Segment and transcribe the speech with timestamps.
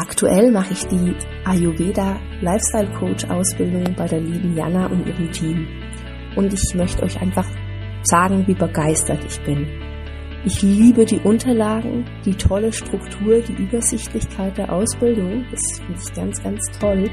[0.00, 1.14] Aktuell mache ich die
[1.44, 5.68] Ayurveda Lifestyle Coach Ausbildung bei der lieben Jana und ihrem Team.
[6.36, 7.44] Und ich möchte euch einfach
[8.04, 9.68] sagen, wie begeistert ich bin.
[10.46, 15.44] Ich liebe die Unterlagen, die tolle Struktur, die Übersichtlichkeit der Ausbildung.
[15.50, 17.10] Das finde ich ganz, ganz toll.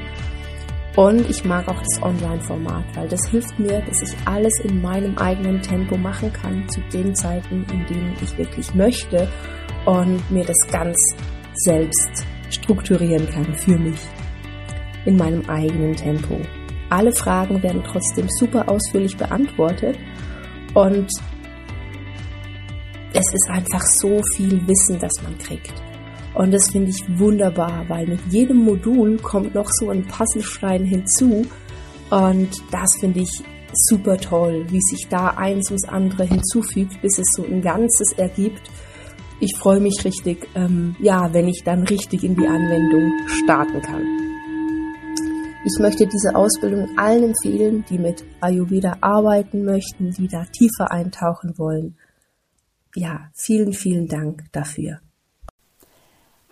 [0.96, 5.18] Und ich mag auch das Online-Format, weil das hilft mir, dass ich alles in meinem
[5.18, 9.28] eigenen Tempo machen kann, zu den Zeiten, in denen ich wirklich möchte
[9.84, 10.96] und mir das ganz
[11.52, 13.98] selbst strukturieren kann für mich
[15.04, 16.40] in meinem eigenen Tempo.
[16.90, 19.98] Alle Fragen werden trotzdem super ausführlich beantwortet
[20.74, 21.10] und
[23.12, 25.72] es ist einfach so viel Wissen, das man kriegt.
[26.34, 31.44] Und das finde ich wunderbar, weil mit jedem Modul kommt noch so ein Puzzlestein hinzu.
[32.10, 37.26] Und das finde ich super toll, wie sich da eins ins andere hinzufügt, bis es
[37.34, 38.70] so ein Ganzes ergibt.
[39.40, 44.02] Ich freue mich richtig, ähm, ja, wenn ich dann richtig in die Anwendung starten kann.
[45.64, 51.56] Ich möchte diese Ausbildung allen empfehlen, die mit Ayurveda arbeiten möchten, die da tiefer eintauchen
[51.56, 51.96] wollen.
[52.96, 54.98] Ja, vielen, vielen Dank dafür.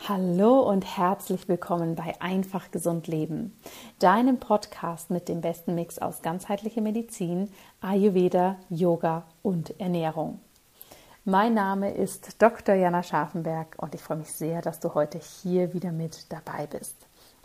[0.09, 3.57] Hallo und herzlich willkommen bei Einfach Gesund Leben,
[3.99, 7.49] deinem Podcast mit dem besten Mix aus ganzheitlicher Medizin,
[7.81, 10.39] Ayurveda, Yoga und Ernährung.
[11.29, 12.77] Mein Name ist Dr.
[12.77, 16.95] Jana Scharfenberg und ich freue mich sehr, dass du heute hier wieder mit dabei bist.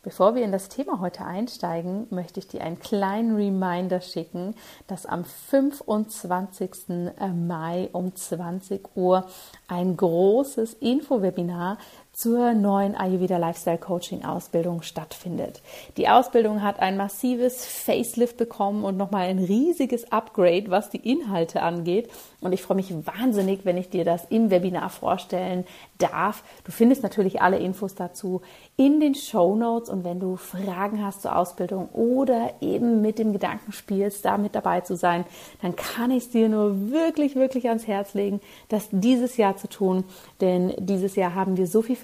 [0.03, 4.53] Bevor wir in das Thema heute einsteigen, möchte ich dir einen kleinen Reminder schicken,
[4.85, 6.89] dass am 25.
[7.33, 9.25] Mai um 20 Uhr
[9.67, 11.79] ein großes Infowebinar
[12.21, 15.63] zur neuen Ayurveda Lifestyle Coaching Ausbildung stattfindet.
[15.97, 21.63] Die Ausbildung hat ein massives Facelift bekommen und nochmal ein riesiges Upgrade, was die Inhalte
[21.63, 22.11] angeht.
[22.39, 25.65] Und ich freue mich wahnsinnig, wenn ich dir das im Webinar vorstellen
[25.97, 26.43] darf.
[26.63, 28.41] Du findest natürlich alle Infos dazu
[28.77, 33.33] in den Show Notes und wenn du Fragen hast zur Ausbildung oder eben mit dem
[33.33, 35.25] Gedanken spielst, da mit dabei zu sein,
[35.63, 39.67] dann kann ich es dir nur wirklich, wirklich ans Herz legen, das dieses Jahr zu
[39.67, 40.03] tun.
[40.39, 41.95] Denn dieses Jahr haben wir so viel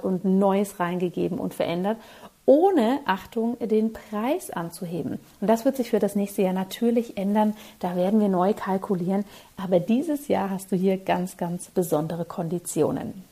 [0.00, 1.96] und Neues reingegeben und verändert
[2.50, 5.20] ohne, Achtung, den Preis anzuheben.
[5.40, 7.54] Und das wird sich für das nächste Jahr natürlich ändern.
[7.78, 9.24] Da werden wir neu kalkulieren.
[9.56, 13.22] Aber dieses Jahr hast du hier ganz, ganz besondere Konditionen.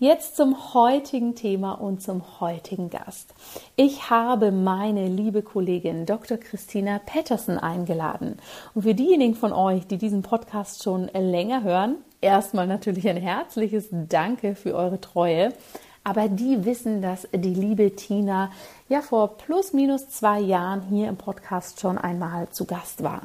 [0.00, 3.32] Jetzt zum heutigen Thema und zum heutigen Gast.
[3.76, 6.36] Ich habe meine liebe Kollegin Dr.
[6.36, 8.40] Christina Patterson eingeladen.
[8.74, 13.88] Und für diejenigen von euch, die diesen Podcast schon länger hören, erstmal natürlich ein herzliches
[13.90, 15.52] Danke für eure Treue.
[16.02, 18.50] Aber die wissen, dass die liebe Tina
[18.88, 23.22] ja vor plus minus zwei Jahren hier im Podcast schon einmal zu Gast war.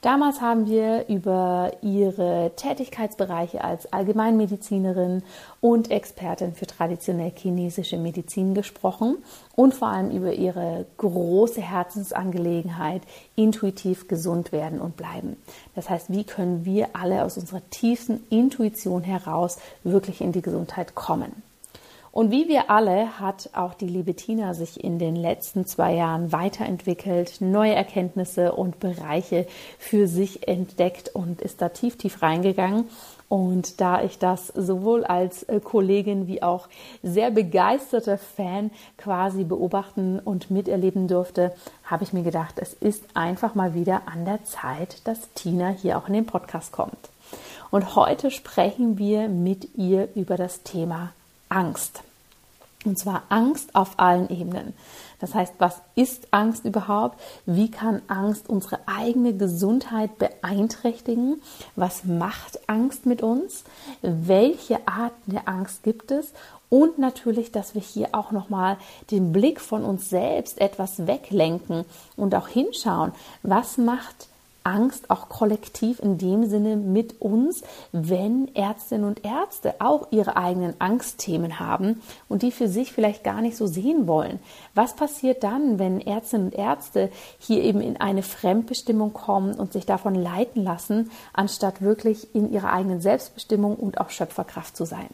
[0.00, 5.22] Damals haben wir über ihre Tätigkeitsbereiche als Allgemeinmedizinerin
[5.60, 9.18] und Expertin für traditionell chinesische Medizin gesprochen
[9.56, 13.02] und vor allem über ihre große Herzensangelegenheit,
[13.36, 15.36] intuitiv gesund werden und bleiben.
[15.74, 20.94] Das heißt, wie können wir alle aus unserer tiefsten Intuition heraus wirklich in die Gesundheit
[20.94, 21.42] kommen?
[22.12, 26.32] Und wie wir alle hat auch die liebe Tina sich in den letzten zwei Jahren
[26.32, 29.46] weiterentwickelt, neue Erkenntnisse und Bereiche
[29.78, 32.88] für sich entdeckt und ist da tief, tief reingegangen.
[33.28, 36.66] Und da ich das sowohl als äh, Kollegin wie auch
[37.04, 41.54] sehr begeisterter Fan quasi beobachten und miterleben durfte,
[41.84, 45.96] habe ich mir gedacht, es ist einfach mal wieder an der Zeit, dass Tina hier
[45.96, 46.98] auch in den Podcast kommt.
[47.70, 51.12] Und heute sprechen wir mit ihr über das Thema
[51.50, 52.02] Angst.
[52.86, 54.72] Und zwar Angst auf allen Ebenen.
[55.18, 57.20] Das heißt, was ist Angst überhaupt?
[57.44, 61.42] Wie kann Angst unsere eigene Gesundheit beeinträchtigen?
[61.76, 63.64] Was macht Angst mit uns?
[64.00, 66.32] Welche Arten der Angst gibt es?
[66.70, 68.78] Und natürlich, dass wir hier auch nochmal
[69.10, 71.84] den Blick von uns selbst etwas weglenken
[72.16, 73.12] und auch hinschauen,
[73.42, 74.29] was macht
[74.64, 77.62] Angst auch kollektiv in dem Sinne mit uns,
[77.92, 83.40] wenn Ärztinnen und Ärzte auch ihre eigenen Angstthemen haben und die für sich vielleicht gar
[83.40, 84.38] nicht so sehen wollen.
[84.74, 89.86] Was passiert dann, wenn Ärztinnen und Ärzte hier eben in eine Fremdbestimmung kommen und sich
[89.86, 95.08] davon leiten lassen, anstatt wirklich in ihrer eigenen Selbstbestimmung und auch Schöpferkraft zu sein?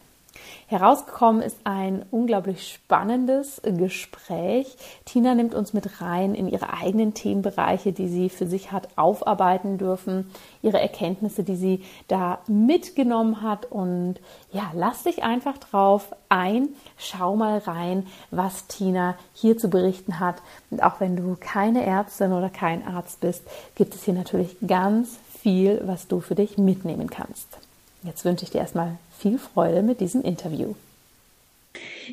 [0.69, 4.75] Herausgekommen ist ein unglaublich spannendes Gespräch.
[5.05, 9.77] Tina nimmt uns mit rein in ihre eigenen Themenbereiche, die sie für sich hat aufarbeiten
[9.77, 10.29] dürfen,
[10.61, 13.71] ihre Erkenntnisse, die sie da mitgenommen hat.
[13.71, 14.15] Und
[14.51, 16.67] ja, lass dich einfach drauf ein,
[16.97, 20.41] schau mal rein, was Tina hier zu berichten hat.
[20.69, 25.17] Und auch wenn du keine Ärztin oder kein Arzt bist, gibt es hier natürlich ganz
[25.39, 27.66] viel, was du für dich mitnehmen kannst.
[28.03, 30.75] Jetzt wünsche ich dir erstmal viel Freude mit diesem Interview.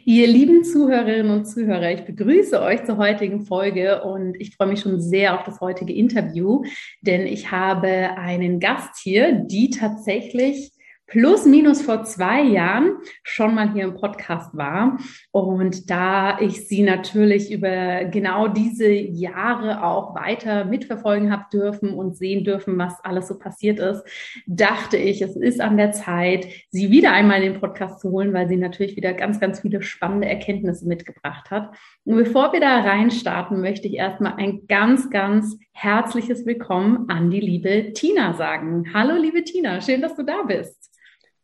[0.05, 4.81] Ihr lieben Zuhörerinnen und Zuhörer, ich begrüße euch zur heutigen Folge und ich freue mich
[4.81, 6.65] schon sehr auf das heutige Interview,
[7.01, 10.74] denn ich habe einen Gast hier, die tatsächlich
[11.07, 14.99] plus minus vor zwei Jahren schon mal hier im Podcast war.
[15.31, 22.17] Und da ich sie natürlich über genau diese Jahre auch weiter mitverfolgen habe dürfen und
[22.17, 24.03] sehen dürfen, was alles so passiert ist,
[24.47, 28.33] dachte ich, es ist an der Zeit, sie wieder einmal in den Podcast zu holen,
[28.33, 31.75] weil sie natürlich wieder ganz, ganz viele spannende Erkenntnisse mitgebracht hat.
[32.05, 37.41] Und bevor wir da reinstarten, möchte ich erstmal ein ganz, ganz herzliches Willkommen an die
[37.41, 38.95] liebe Tina sagen.
[38.95, 40.91] Hallo, liebe Tina, schön, dass du da bist.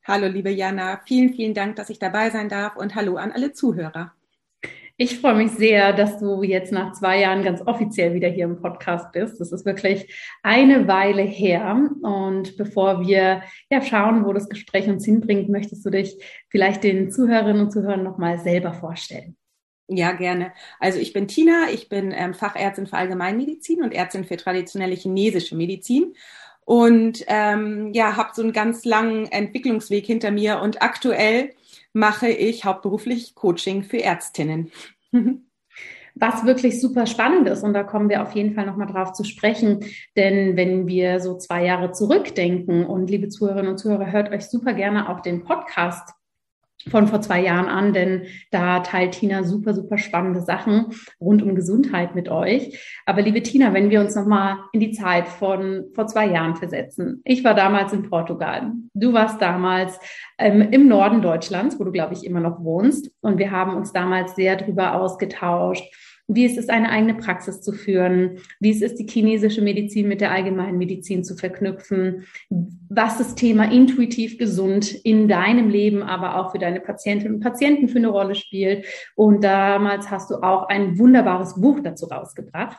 [0.04, 1.00] Hallo, liebe Jana.
[1.04, 4.12] Vielen, vielen Dank, dass ich dabei sein darf und hallo an alle Zuhörer.
[4.96, 8.60] Ich freue mich sehr, dass du jetzt nach zwei Jahren ganz offiziell wieder hier im
[8.60, 9.40] Podcast bist.
[9.40, 11.90] Das ist wirklich eine Weile her.
[12.02, 16.16] Und bevor wir ja schauen, wo das Gespräch uns hinbringt, möchtest du dich
[16.48, 19.36] vielleicht den Zuhörerinnen und Zuhörern nochmal selber vorstellen?
[19.92, 20.52] Ja, gerne.
[20.78, 25.56] Also ich bin Tina, ich bin ähm, Fachärztin für Allgemeinmedizin und Ärztin für traditionelle chinesische
[25.56, 26.14] Medizin
[26.64, 31.50] und ähm, ja, habe so einen ganz langen Entwicklungsweg hinter mir und aktuell
[31.92, 34.70] mache ich hauptberuflich Coaching für Ärztinnen.
[36.14, 39.24] Was wirklich super spannend ist, und da kommen wir auf jeden Fall nochmal drauf zu
[39.24, 39.84] sprechen,
[40.16, 44.72] denn wenn wir so zwei Jahre zurückdenken und liebe Zuhörerinnen und Zuhörer, hört euch super
[44.72, 46.14] gerne auch den Podcast
[46.88, 50.86] von vor zwei Jahren an, denn da teilt Tina super, super spannende Sachen
[51.20, 53.00] rund um Gesundheit mit euch.
[53.06, 57.20] Aber liebe Tina, wenn wir uns nochmal in die Zeit von vor zwei Jahren versetzen.
[57.24, 58.72] Ich war damals in Portugal.
[58.94, 59.98] Du warst damals
[60.38, 63.10] ähm, im Norden Deutschlands, wo du, glaube ich, immer noch wohnst.
[63.20, 65.84] Und wir haben uns damals sehr drüber ausgetauscht,
[66.32, 70.20] wie es ist, eine eigene Praxis zu führen, wie es ist, die chinesische Medizin mit
[70.20, 72.24] der allgemeinen Medizin zu verknüpfen,
[72.88, 77.88] was das Thema intuitiv gesund in deinem Leben, aber auch für deine Patientinnen und Patienten
[77.88, 78.86] für eine Rolle spielt.
[79.16, 82.78] Und damals hast du auch ein wunderbares Buch dazu rausgebracht.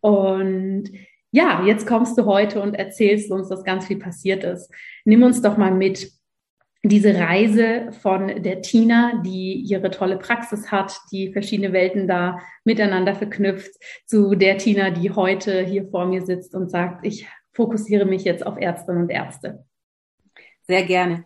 [0.00, 0.90] Und
[1.30, 4.72] ja, jetzt kommst du heute und erzählst uns, dass ganz viel passiert ist.
[5.04, 6.17] Nimm uns doch mal mit
[6.88, 13.14] diese Reise von der Tina, die ihre tolle Praxis hat, die verschiedene Welten da miteinander
[13.14, 13.72] verknüpft,
[14.06, 18.46] zu der Tina, die heute hier vor mir sitzt und sagt, ich fokussiere mich jetzt
[18.46, 19.64] auf Ärztinnen und Ärzte.
[20.62, 21.24] Sehr gerne.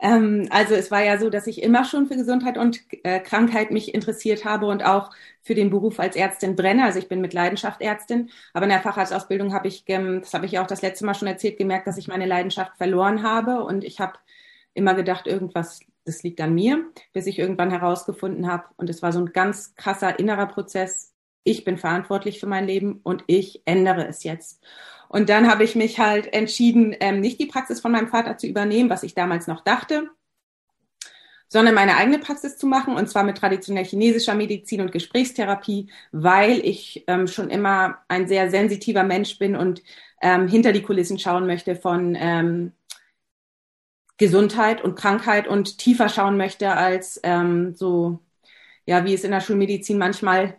[0.00, 3.70] Ähm, also es war ja so, dass ich immer schon für Gesundheit und äh, Krankheit
[3.70, 5.10] mich interessiert habe und auch
[5.42, 6.84] für den Beruf als Ärztin brenne.
[6.84, 10.52] Also ich bin mit Leidenschaft Ärztin, aber in der Facharztausbildung habe ich, das habe ich
[10.52, 13.82] ja auch das letzte Mal schon erzählt, gemerkt, dass ich meine Leidenschaft verloren habe und
[13.82, 14.14] ich habe
[14.74, 18.64] immer gedacht, irgendwas, das liegt an mir, bis ich irgendwann herausgefunden habe.
[18.76, 21.14] Und es war so ein ganz krasser innerer Prozess.
[21.44, 24.62] Ich bin verantwortlich für mein Leben und ich ändere es jetzt.
[25.08, 28.46] Und dann habe ich mich halt entschieden, ähm, nicht die Praxis von meinem Vater zu
[28.46, 30.10] übernehmen, was ich damals noch dachte,
[31.48, 36.58] sondern meine eigene Praxis zu machen, und zwar mit traditionell chinesischer Medizin und Gesprächstherapie, weil
[36.66, 39.82] ich ähm, schon immer ein sehr sensitiver Mensch bin und
[40.20, 42.72] ähm, hinter die Kulissen schauen möchte von ähm,
[44.16, 48.20] Gesundheit und Krankheit und tiefer schauen möchte als ähm, so,
[48.86, 50.56] ja, wie es in der Schulmedizin manchmal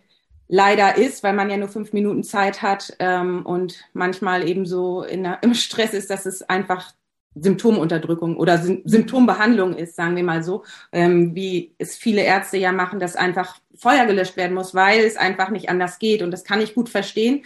[0.47, 5.03] leider ist, weil man ja nur fünf Minuten Zeit hat ähm, und manchmal eben so
[5.03, 6.93] in der, im Stress ist, dass es einfach
[7.35, 10.63] Symptomunterdrückung oder Symptombehandlung ist, sagen wir mal so,
[10.93, 15.17] ähm, wie es viele Ärzte ja machen, dass einfach Feuer gelöscht werden muss, weil es
[15.17, 16.21] einfach nicht anders geht.
[16.21, 17.43] Und das kann ich gut verstehen,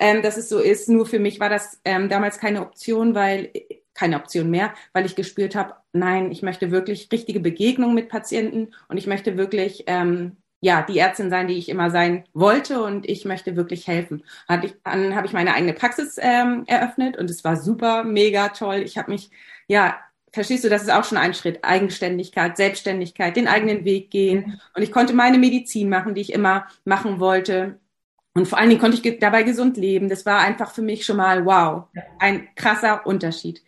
[0.00, 0.88] ähm, dass es so ist.
[0.88, 3.52] Nur für mich war das ähm, damals keine Option, weil
[3.98, 8.74] keine Option mehr, weil ich gespürt habe, nein, ich möchte wirklich richtige Begegnungen mit Patienten
[8.88, 13.08] und ich möchte wirklich ähm, ja die Ärztin sein, die ich immer sein wollte und
[13.08, 14.24] ich möchte wirklich helfen.
[14.46, 18.76] Dann habe ich meine eigene Praxis ähm, eröffnet und es war super, mega toll.
[18.76, 19.30] Ich habe mich
[19.66, 19.98] ja
[20.32, 21.64] verstehst du, das ist auch schon ein Schritt.
[21.64, 24.60] Eigenständigkeit, Selbstständigkeit, den eigenen Weg gehen.
[24.74, 27.80] Und ich konnte meine Medizin machen, die ich immer machen wollte.
[28.38, 30.08] Und vor allen Dingen konnte ich dabei gesund leben.
[30.08, 31.86] Das war einfach für mich schon mal wow,
[32.20, 33.64] ein krasser Unterschied.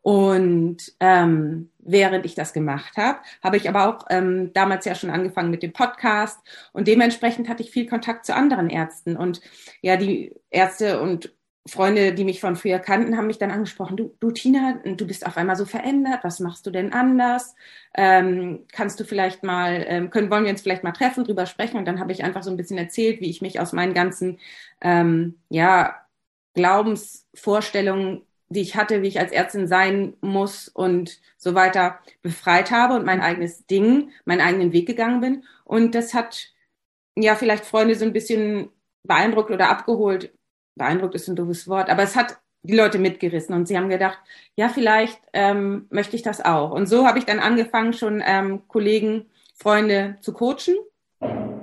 [0.00, 5.10] Und ähm, während ich das gemacht habe, habe ich aber auch ähm, damals ja schon
[5.10, 6.38] angefangen mit dem Podcast
[6.72, 9.42] und dementsprechend hatte ich viel Kontakt zu anderen Ärzten und
[9.82, 11.34] ja, die Ärzte und
[11.66, 15.26] Freunde, die mich von früher kannten, haben mich dann angesprochen, du, du Tina, du bist
[15.26, 17.54] auf einmal so verändert, was machst du denn anders?
[17.94, 21.76] Ähm, kannst du vielleicht mal, ähm, können, wollen wir uns vielleicht mal treffen, drüber sprechen?
[21.76, 24.38] Und dann habe ich einfach so ein bisschen erzählt, wie ich mich aus meinen ganzen,
[24.80, 25.96] ähm, ja,
[26.54, 32.94] Glaubensvorstellungen, die ich hatte, wie ich als Ärztin sein muss und so weiter, befreit habe
[32.94, 35.44] und mein eigenes Ding, meinen eigenen Weg gegangen bin.
[35.64, 36.52] Und das hat
[37.16, 38.70] ja vielleicht Freunde so ein bisschen
[39.02, 40.32] beeindruckt oder abgeholt,
[40.76, 44.18] beeindruckt ist ein doofes Wort, aber es hat die Leute mitgerissen und sie haben gedacht,
[44.56, 46.70] ja, vielleicht ähm, möchte ich das auch.
[46.70, 50.74] Und so habe ich dann angefangen, schon ähm, Kollegen Freunde zu coachen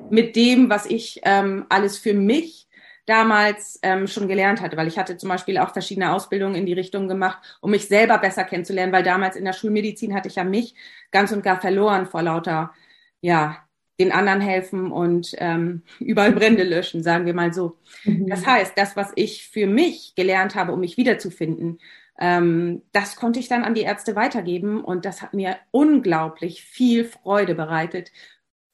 [0.10, 2.68] mit dem, was ich ähm, alles für mich
[3.06, 6.74] damals ähm, schon gelernt hatte, weil ich hatte zum Beispiel auch verschiedene Ausbildungen in die
[6.74, 10.44] Richtung gemacht, um mich selber besser kennenzulernen, weil damals in der Schulmedizin hatte ich ja
[10.44, 10.76] mich
[11.12, 12.72] ganz und gar verloren vor lauter,
[13.20, 13.58] ja,
[14.04, 17.78] den anderen helfen und ähm, überall Brände löschen, sagen wir mal so.
[18.04, 18.28] Mhm.
[18.28, 21.80] Das heißt, das, was ich für mich gelernt habe, um mich wiederzufinden,
[22.20, 27.06] ähm, das konnte ich dann an die Ärzte weitergeben und das hat mir unglaublich viel
[27.06, 28.12] Freude bereitet.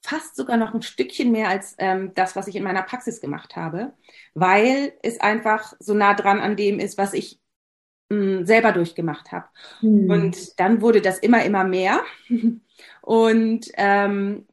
[0.01, 3.55] Fast sogar noch ein Stückchen mehr als ähm, das, was ich in meiner Praxis gemacht
[3.55, 3.93] habe,
[4.33, 7.39] weil es einfach so nah dran an dem ist, was ich
[8.09, 9.47] mh, mm, selber durchgemacht habe.
[9.81, 10.09] Mhm.
[10.09, 12.01] Und dann wurde das immer, immer mehr.
[13.01, 14.45] und ähm,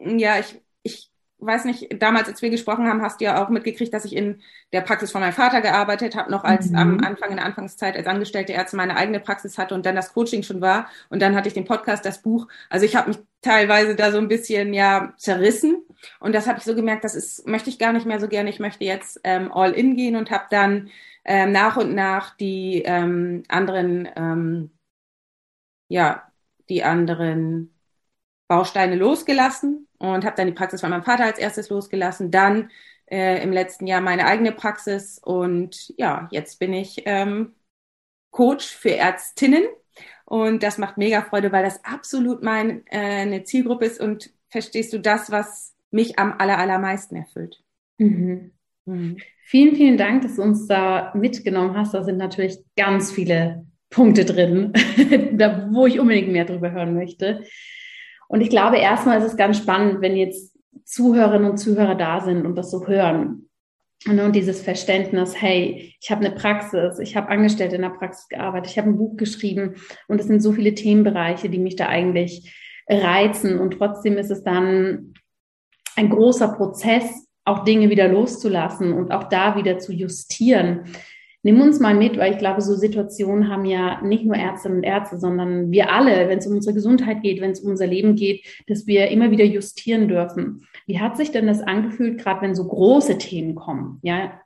[0.00, 3.94] ja, ich, ich weiß nicht, damals, als wir gesprochen haben, hast du ja auch mitgekriegt,
[3.94, 6.76] dass ich in der Praxis von meinem Vater gearbeitet habe, noch als mhm.
[6.76, 10.12] am Anfang in der Anfangszeit als angestellte Ärzte meine eigene Praxis hatte und dann das
[10.12, 12.48] Coaching schon war und dann hatte ich den Podcast, das Buch.
[12.70, 15.84] Also ich habe mich teilweise da so ein bisschen ja zerrissen
[16.18, 18.50] und das habe ich so gemerkt, das ist möchte ich gar nicht mehr so gerne.
[18.50, 20.90] Ich möchte jetzt ähm, all in gehen und habe dann
[21.24, 24.70] ähm, nach und nach die ähm, anderen ähm,
[25.88, 26.24] ja
[26.68, 27.77] die anderen
[28.48, 32.70] Bausteine losgelassen und habe dann die Praxis von meinem Vater als erstes losgelassen, dann
[33.06, 37.54] äh, im letzten Jahr meine eigene Praxis und ja, jetzt bin ich ähm,
[38.30, 39.64] Coach für Ärztinnen
[40.24, 44.98] und das macht mega Freude, weil das absolut meine äh, Zielgruppe ist und verstehst du
[44.98, 47.62] das, was mich am aller, allermeisten erfüllt.
[47.98, 48.52] Mhm.
[48.84, 49.18] Mhm.
[49.44, 51.94] Vielen, vielen Dank, dass du uns da mitgenommen hast.
[51.94, 54.72] Da sind natürlich ganz viele Punkte drin,
[55.32, 57.44] da, wo ich unbedingt mehr darüber hören möchte.
[58.28, 62.46] Und ich glaube, erstmal ist es ganz spannend, wenn jetzt Zuhörerinnen und Zuhörer da sind
[62.46, 63.48] und das so hören.
[64.06, 68.70] Und dieses Verständnis, hey, ich habe eine Praxis, ich habe Angestellte in der Praxis gearbeitet,
[68.70, 69.74] ich habe ein Buch geschrieben
[70.06, 72.54] und es sind so viele Themenbereiche, die mich da eigentlich
[72.88, 73.58] reizen.
[73.58, 75.14] Und trotzdem ist es dann
[75.96, 80.84] ein großer Prozess, auch Dinge wieder loszulassen und auch da wieder zu justieren.
[81.48, 84.84] Nimm uns mal mit, weil ich glaube, so Situationen haben ja nicht nur Ärztinnen und
[84.84, 88.16] Ärzte, sondern wir alle, wenn es um unsere Gesundheit geht, wenn es um unser Leben
[88.16, 90.66] geht, dass wir immer wieder justieren dürfen.
[90.86, 93.98] Wie hat sich denn das angefühlt, gerade wenn so große Themen kommen?
[94.02, 94.42] Ja,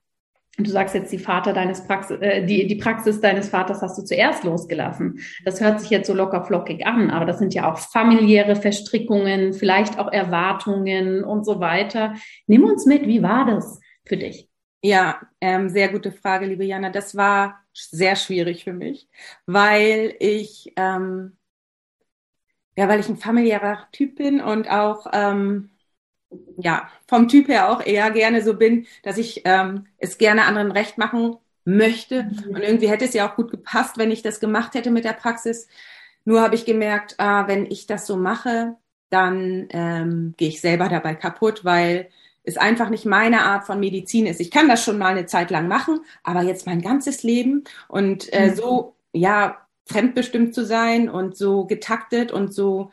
[0.56, 4.04] du sagst jetzt, die Vater deines Praxis, äh, die, die Praxis deines Vaters hast du
[4.04, 5.18] zuerst losgelassen.
[5.44, 9.54] Das hört sich jetzt so locker flockig an, aber das sind ja auch familiäre Verstrickungen,
[9.54, 12.14] vielleicht auch Erwartungen und so weiter.
[12.46, 14.51] Nimm uns mit, wie war das für dich?
[14.84, 16.90] Ja, ähm, sehr gute Frage, liebe Jana.
[16.90, 19.08] Das war sehr schwierig für mich,
[19.46, 21.36] weil ich, ähm,
[22.76, 25.70] ja, weil ich ein familiärer Typ bin und auch, ähm,
[26.58, 30.72] ja, vom Typ her auch eher gerne so bin, dass ich ähm, es gerne anderen
[30.72, 32.24] recht machen möchte.
[32.24, 32.54] Mhm.
[32.56, 35.14] Und irgendwie hätte es ja auch gut gepasst, wenn ich das gemacht hätte mit der
[35.14, 35.68] Praxis.
[36.24, 38.76] Nur habe ich gemerkt, ah, wenn ich das so mache,
[39.10, 42.10] dann ähm, gehe ich selber dabei kaputt, weil
[42.44, 44.40] es einfach nicht meine Art von Medizin ist.
[44.40, 48.32] Ich kann das schon mal eine Zeit lang machen, aber jetzt mein ganzes Leben und
[48.32, 48.54] äh, mhm.
[48.54, 52.90] so, ja, fremdbestimmt zu sein und so getaktet und so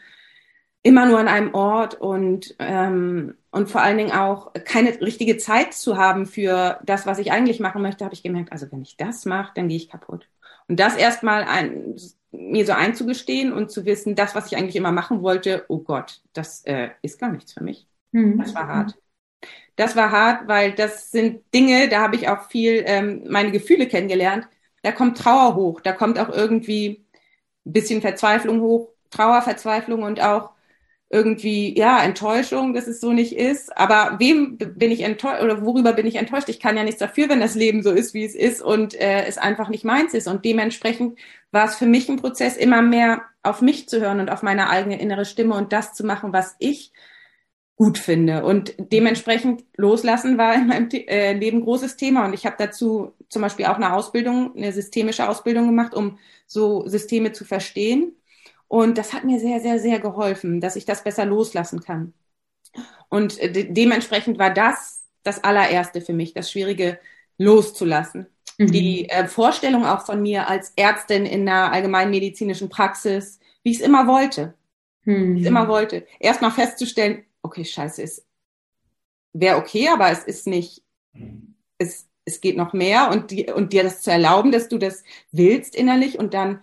[0.82, 5.74] immer nur an einem Ort und, ähm, und vor allen Dingen auch keine richtige Zeit
[5.74, 8.98] zu haben für das, was ich eigentlich machen möchte, habe ich gemerkt, also wenn ich
[8.98, 10.28] das mache, dann gehe ich kaputt.
[10.68, 11.96] Und das erstmal ein,
[12.32, 16.22] mir so einzugestehen und zu wissen, das, was ich eigentlich immer machen wollte, oh Gott,
[16.34, 17.88] das äh, ist gar nichts für mich.
[18.12, 18.38] Mhm.
[18.38, 18.96] Das war hart
[19.76, 23.88] das war hart, weil das sind Dinge, da habe ich auch viel ähm, meine Gefühle
[23.88, 24.48] kennengelernt.
[24.84, 27.06] Da kommt Trauer hoch, da kommt auch irgendwie
[27.66, 30.52] ein bisschen Verzweiflung hoch, Trauer, Verzweiflung und auch
[31.10, 33.76] irgendwie, ja, Enttäuschung, dass es so nicht ist.
[33.76, 36.50] Aber wem bin ich enttäuscht oder worüber bin ich enttäuscht?
[36.50, 39.26] Ich kann ja nichts dafür, wenn das Leben so ist, wie es ist und äh,
[39.26, 40.28] es einfach nicht meins ist.
[40.28, 41.18] Und dementsprechend
[41.52, 44.70] war es für mich ein Prozess, immer mehr auf mich zu hören und auf meine
[44.70, 46.92] eigene innere Stimme und das zu machen, was ich
[47.80, 48.44] gut finde.
[48.44, 52.26] Und dementsprechend loslassen war in meinem äh, Leben großes Thema.
[52.26, 56.86] Und ich habe dazu zum Beispiel auch eine Ausbildung, eine systemische Ausbildung gemacht, um so
[56.90, 58.18] Systeme zu verstehen.
[58.68, 62.14] Und das hat mir sehr, sehr, sehr geholfen, dass ich das besser loslassen kann.
[63.08, 67.00] Und äh, de dementsprechend war das das allererste für mich, das Schwierige
[67.38, 68.28] loszulassen.
[68.58, 68.72] Mhm.
[68.74, 73.86] Die äh, Vorstellung auch von mir als Ärztin in einer allgemeinmedizinischen Praxis, wie ich es
[73.86, 74.54] immer wollte.
[75.06, 75.36] Mhm.
[75.36, 76.06] Wie ich es immer wollte.
[76.20, 78.26] Erstmal festzustellen, okay, scheiße, es
[79.34, 80.84] wäre okay, aber es ist nicht,
[81.78, 85.04] es, es geht noch mehr und, die, und dir das zu erlauben, dass du das
[85.32, 86.62] willst innerlich und dann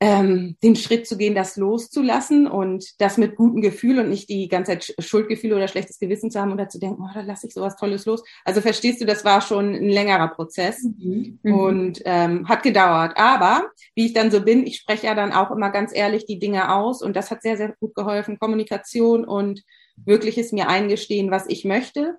[0.00, 4.46] ähm, den Schritt zu gehen, das loszulassen und das mit gutem Gefühl und nicht die
[4.46, 7.54] ganze Zeit Schuldgefühle oder schlechtes Gewissen zu haben oder zu denken, oh, da lasse ich
[7.54, 8.22] sowas Tolles los.
[8.44, 11.40] Also verstehst du, das war schon ein längerer Prozess mhm.
[11.42, 11.54] mhm.
[11.54, 13.14] und ähm, hat gedauert.
[13.16, 16.38] Aber wie ich dann so bin, ich spreche ja dann auch immer ganz ehrlich die
[16.38, 18.38] Dinge aus und das hat sehr, sehr gut geholfen.
[18.38, 19.62] Kommunikation und
[19.96, 22.18] wirkliches mir eingestehen, was ich möchte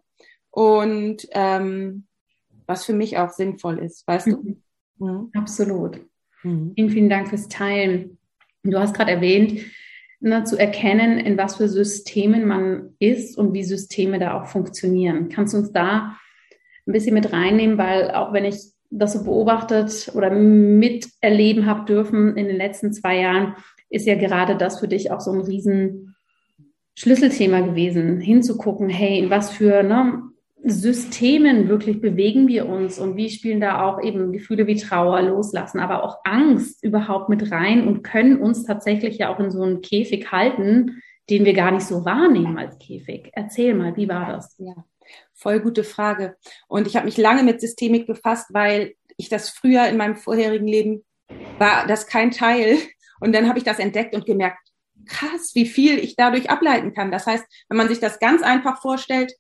[0.52, 2.08] und ähm,
[2.68, 4.62] was für mich auch sinnvoll ist, weißt mhm.
[4.98, 5.06] du?
[5.06, 5.32] Mhm.
[5.34, 6.02] Absolut.
[6.44, 6.74] Mhm.
[6.76, 8.18] Vielen, vielen Dank fürs Teilen.
[8.64, 9.62] Du hast gerade erwähnt,
[10.20, 15.30] ne, zu erkennen, in was für Systemen man ist und wie Systeme da auch funktionieren.
[15.30, 16.16] Kannst du uns da
[16.88, 18.58] ein bisschen mit reinnehmen, weil auch wenn ich
[18.90, 23.56] das so beobachtet oder miterleben habe dürfen in den letzten zwei Jahren,
[23.90, 26.16] ist ja gerade das für dich auch so ein riesen
[26.96, 30.24] Schlüsselthema gewesen, hinzugucken, hey, in was für ne,
[30.64, 35.80] Systemen wirklich bewegen wir uns und wie spielen da auch eben Gefühle wie Trauer, Loslassen,
[35.80, 39.82] aber auch Angst überhaupt mit rein und können uns tatsächlich ja auch in so einen
[39.82, 43.30] Käfig halten, den wir gar nicht so wahrnehmen als Käfig.
[43.34, 44.56] Erzähl mal, wie war das?
[44.58, 44.74] Ja,
[45.34, 46.36] voll gute Frage.
[46.68, 50.68] Und ich habe mich lange mit Systemik befasst, weil ich das früher in meinem vorherigen
[50.68, 51.06] Leben
[51.58, 52.78] war das kein Teil.
[53.22, 54.60] Und dann habe ich das entdeckt und gemerkt,
[55.06, 57.12] krass, wie viel ich dadurch ableiten kann.
[57.12, 59.34] Das heißt, wenn man sich das ganz einfach vorstellt,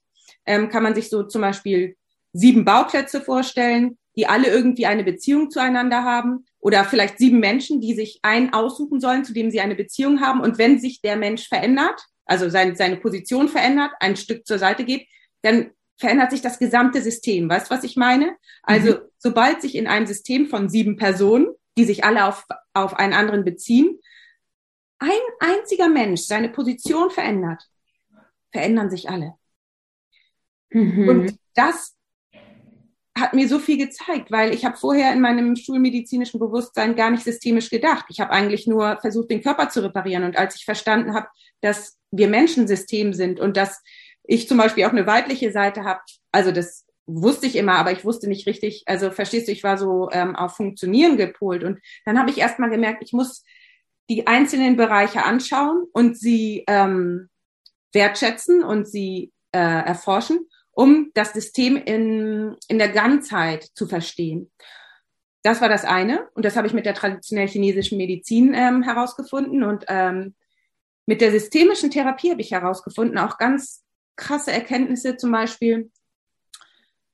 [0.49, 1.95] ähm, kann man sich so zum Beispiel
[2.33, 7.93] sieben Bauplätze vorstellen, die alle irgendwie eine Beziehung zueinander haben oder vielleicht sieben Menschen, die
[7.93, 10.41] sich einen aussuchen sollen, zu dem sie eine Beziehung haben.
[10.41, 14.83] Und wenn sich der Mensch verändert, also sein, seine Position verändert, ein Stück zur Seite
[14.83, 15.07] geht,
[15.43, 17.47] dann verändert sich das gesamte System.
[17.47, 18.35] Weißt du, was ich meine?
[18.63, 19.01] Also mhm.
[19.19, 23.45] sobald sich in einem System von sieben Personen, die sich alle auf, auf einen anderen
[23.45, 23.99] beziehen,
[24.97, 27.63] ein einziger Mensch seine Position verändert,
[28.51, 29.35] verändern sich alle.
[30.71, 31.09] Mhm.
[31.09, 31.95] Und das
[33.19, 37.23] hat mir so viel gezeigt, weil ich habe vorher in meinem schulmedizinischen Bewusstsein gar nicht
[37.23, 38.05] systemisch gedacht.
[38.09, 40.23] Ich habe eigentlich nur versucht, den Körper zu reparieren.
[40.23, 41.27] Und als ich verstanden habe,
[41.61, 43.81] dass wir Menschensystem sind und dass
[44.23, 48.05] ich zum Beispiel auch eine weibliche Seite habe, also das wusste ich immer, aber ich
[48.05, 51.63] wusste nicht richtig, also verstehst du, ich war so ähm, auf Funktionieren gepolt.
[51.63, 53.43] Und dann habe ich erst mal gemerkt, ich muss
[54.09, 57.29] die einzelnen Bereiche anschauen und sie ähm,
[57.93, 60.47] wertschätzen und sie äh, erforschen
[60.79, 64.49] um das System in, in der Ganzheit zu verstehen.
[65.41, 69.61] Das war das eine und das habe ich mit der traditionell chinesischen Medizin ähm, herausgefunden
[69.63, 70.35] und ähm,
[71.05, 73.83] mit der systemischen Therapie habe ich herausgefunden auch ganz
[74.15, 75.91] krasse Erkenntnisse zum Beispiel.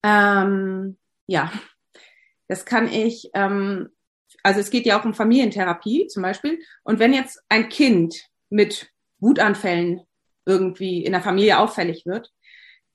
[0.03, 1.51] Ähm, ja,
[2.47, 3.89] das kann ich, ähm,
[4.43, 6.59] also es geht ja auch um Familientherapie zum Beispiel.
[6.83, 10.01] Und wenn jetzt ein Kind mit Wutanfällen
[10.45, 12.31] irgendwie in der Familie auffällig wird,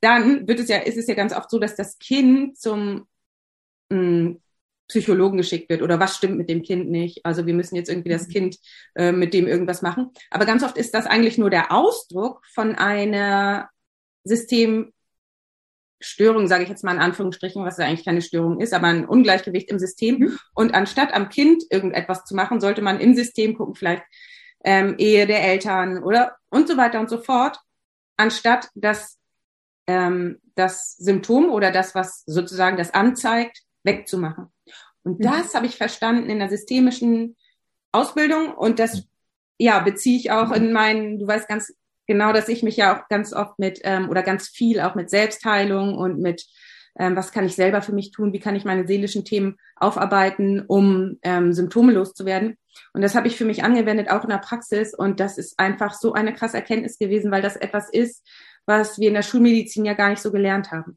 [0.01, 3.07] dann wird es ja, ist es ja ganz oft so, dass das Kind zum
[3.91, 4.41] mh, hm,
[4.91, 7.25] Psychologen geschickt wird oder was stimmt mit dem Kind nicht.
[7.25, 8.33] Also wir müssen jetzt irgendwie das mhm.
[8.33, 8.59] Kind
[8.97, 10.11] äh, mit dem irgendwas machen.
[10.31, 13.71] Aber ganz oft ist das eigentlich nur der Ausdruck von einer
[14.25, 14.93] Systemstörung,
[16.49, 19.71] sage ich jetzt mal in Anführungsstrichen, was ja eigentlich keine Störung ist, aber ein Ungleichgewicht
[19.71, 20.19] im System.
[20.19, 20.39] Mhm.
[20.55, 24.03] Und anstatt am Kind irgendetwas zu machen, sollte man im System gucken, vielleicht
[24.65, 27.61] ähm, Ehe der Eltern oder und so weiter und so fort,
[28.17, 29.20] anstatt das
[29.91, 34.47] ähm, das Symptom oder das, was sozusagen das anzeigt, wegzumachen.
[35.03, 35.25] Und mhm.
[35.25, 37.37] das habe ich verstanden in der systemischen
[37.91, 39.03] Ausbildung und das
[39.59, 41.75] ja beziehe ich auch in meinen, du weißt ganz
[42.07, 45.11] genau, dass ich mich ja auch ganz oft mit ähm, oder ganz viel auch mit
[45.11, 46.47] Selbstheilung und mit
[46.97, 50.61] ähm, was kann ich selber für mich tun, wie kann ich meine seelischen Themen aufarbeiten,
[50.67, 52.57] um ähm, Symptome loszuwerden.
[52.93, 54.95] Und das habe ich für mich angewendet, auch in der Praxis.
[54.95, 58.25] Und das ist einfach so eine krasse Erkenntnis gewesen, weil das etwas ist,
[58.71, 60.97] was wir in der Schulmedizin ja gar nicht so gelernt haben.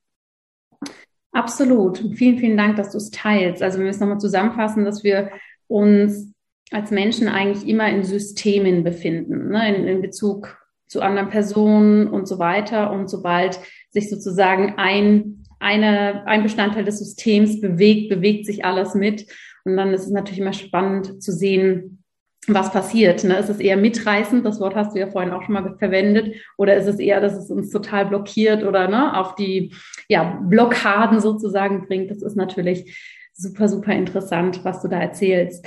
[1.31, 1.97] Absolut.
[2.13, 3.63] Vielen, vielen Dank, dass du es teilst.
[3.63, 5.31] Also wir müssen nochmal zusammenfassen, dass wir
[5.67, 6.31] uns
[6.71, 9.75] als Menschen eigentlich immer in Systemen befinden, ne?
[9.75, 10.57] in, in Bezug
[10.87, 12.91] zu anderen Personen und so weiter.
[12.91, 13.59] Und sobald
[13.89, 19.25] sich sozusagen ein, eine, ein Bestandteil des Systems bewegt, bewegt sich alles mit.
[19.65, 22.02] Und dann ist es natürlich immer spannend zu sehen,
[22.47, 23.23] was passiert.
[23.23, 23.37] Ne?
[23.37, 26.75] Ist es eher mitreißend, das Wort hast du ja vorhin auch schon mal verwendet, oder
[26.75, 29.73] ist es eher, dass es uns total blockiert oder ne, auf die
[30.09, 32.11] ja, Blockaden sozusagen bringt?
[32.11, 32.97] Das ist natürlich
[33.33, 35.65] super, super interessant, was du da erzählst.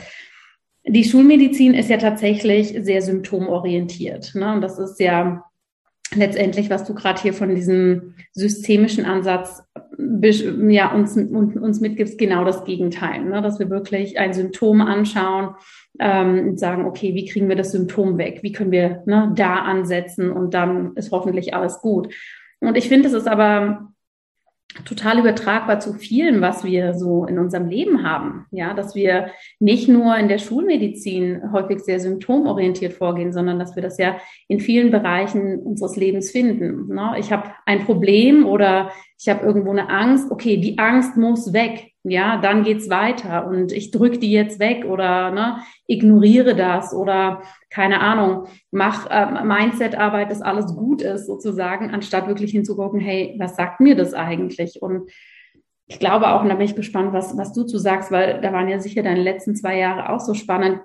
[0.87, 4.35] Die Schulmedizin ist ja tatsächlich sehr symptomorientiert.
[4.35, 4.53] Ne?
[4.53, 5.45] Und das ist ja
[6.15, 9.65] letztendlich, was du gerade hier von diesem systemischen Ansatz
[9.99, 13.25] ja, uns, uns mitgibst, genau das Gegenteil.
[13.25, 13.43] Ne?
[13.43, 15.55] Dass wir wirklich ein Symptom anschauen
[16.01, 18.41] ähm, und sagen, okay, wie kriegen wir das Symptom weg?
[18.43, 22.13] Wie können wir ne, da ansetzen und dann ist hoffentlich alles gut.
[22.61, 23.93] Und ich finde, es ist aber
[24.85, 28.47] total übertragbar zu vielen, was wir so in unserem Leben haben.
[28.51, 33.83] Ja, dass wir nicht nur in der Schulmedizin häufig sehr symptomorientiert vorgehen, sondern dass wir
[33.83, 34.17] das ja
[34.49, 36.95] in vielen Bereichen unseres Lebens finden.
[36.95, 37.15] Ne?
[37.19, 40.31] Ich habe ein Problem oder ich habe irgendwo eine Angst.
[40.31, 44.85] Okay, die Angst muss weg ja, dann geht's weiter und ich drücke die jetzt weg
[44.85, 51.91] oder ne, ignoriere das oder keine Ahnung, mach äh, Mindset-Arbeit, dass alles gut ist sozusagen,
[51.91, 54.81] anstatt wirklich hinzugucken, hey, was sagt mir das eigentlich?
[54.81, 55.11] Und
[55.89, 58.53] ich glaube auch, und da bin ich gespannt, was, was du zu sagst, weil da
[58.53, 60.83] waren ja sicher deine letzten zwei Jahre auch so spannend,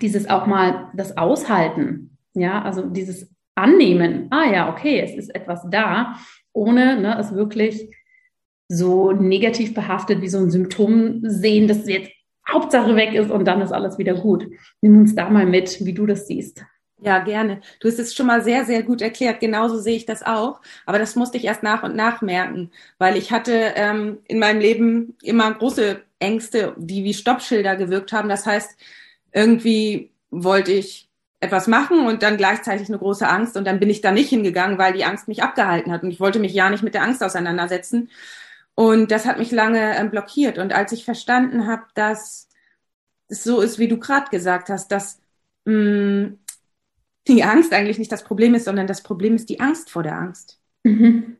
[0.00, 5.66] dieses auch mal das Aushalten, ja, also dieses Annehmen, ah ja, okay, es ist etwas
[5.70, 6.14] da,
[6.52, 7.90] ohne ne, es wirklich
[8.68, 12.10] so negativ behaftet wie so ein Symptom sehen, dass jetzt
[12.48, 14.46] Hauptsache weg ist und dann ist alles wieder gut.
[14.80, 16.64] Nimm uns da mal mit, wie du das siehst.
[17.02, 17.60] Ja, gerne.
[17.80, 19.40] Du hast es schon mal sehr, sehr gut erklärt.
[19.40, 20.60] Genauso sehe ich das auch.
[20.84, 24.60] Aber das musste ich erst nach und nach merken, weil ich hatte ähm, in meinem
[24.60, 28.28] Leben immer große Ängste, die wie Stoppschilder gewirkt haben.
[28.28, 28.78] Das heißt,
[29.32, 31.09] irgendwie wollte ich
[31.40, 34.78] etwas machen und dann gleichzeitig eine große Angst und dann bin ich da nicht hingegangen,
[34.78, 37.22] weil die Angst mich abgehalten hat und ich wollte mich ja nicht mit der Angst
[37.22, 38.10] auseinandersetzen.
[38.74, 40.58] Und das hat mich lange ähm, blockiert.
[40.58, 42.48] Und als ich verstanden habe, dass
[43.28, 45.20] es so ist, wie du gerade gesagt hast, dass
[45.64, 46.38] mh, mm,
[47.28, 50.16] die Angst eigentlich nicht das Problem ist, sondern das Problem ist die Angst vor der
[50.16, 50.60] Angst.
[50.84, 51.36] Mhm.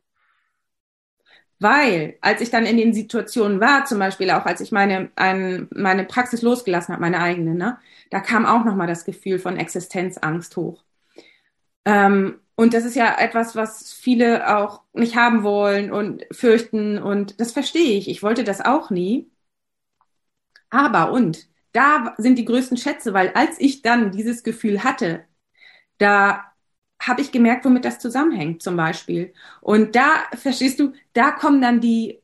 [1.61, 5.67] Weil, als ich dann in den Situationen war, zum Beispiel auch als ich meine, ein,
[5.71, 7.77] meine Praxis losgelassen habe, meine eigene, ne,
[8.09, 10.83] da kam auch nochmal das Gefühl von Existenzangst hoch.
[11.85, 16.97] Ähm, und das ist ja etwas, was viele auch nicht haben wollen und fürchten.
[16.99, 18.09] Und das verstehe ich.
[18.09, 19.29] Ich wollte das auch nie.
[20.69, 25.25] Aber und da sind die größten Schätze, weil als ich dann dieses Gefühl hatte,
[25.99, 26.50] da
[27.01, 29.33] habe ich gemerkt, womit das zusammenhängt, zum Beispiel.
[29.59, 32.21] Und da, verstehst du, da kommen dann die,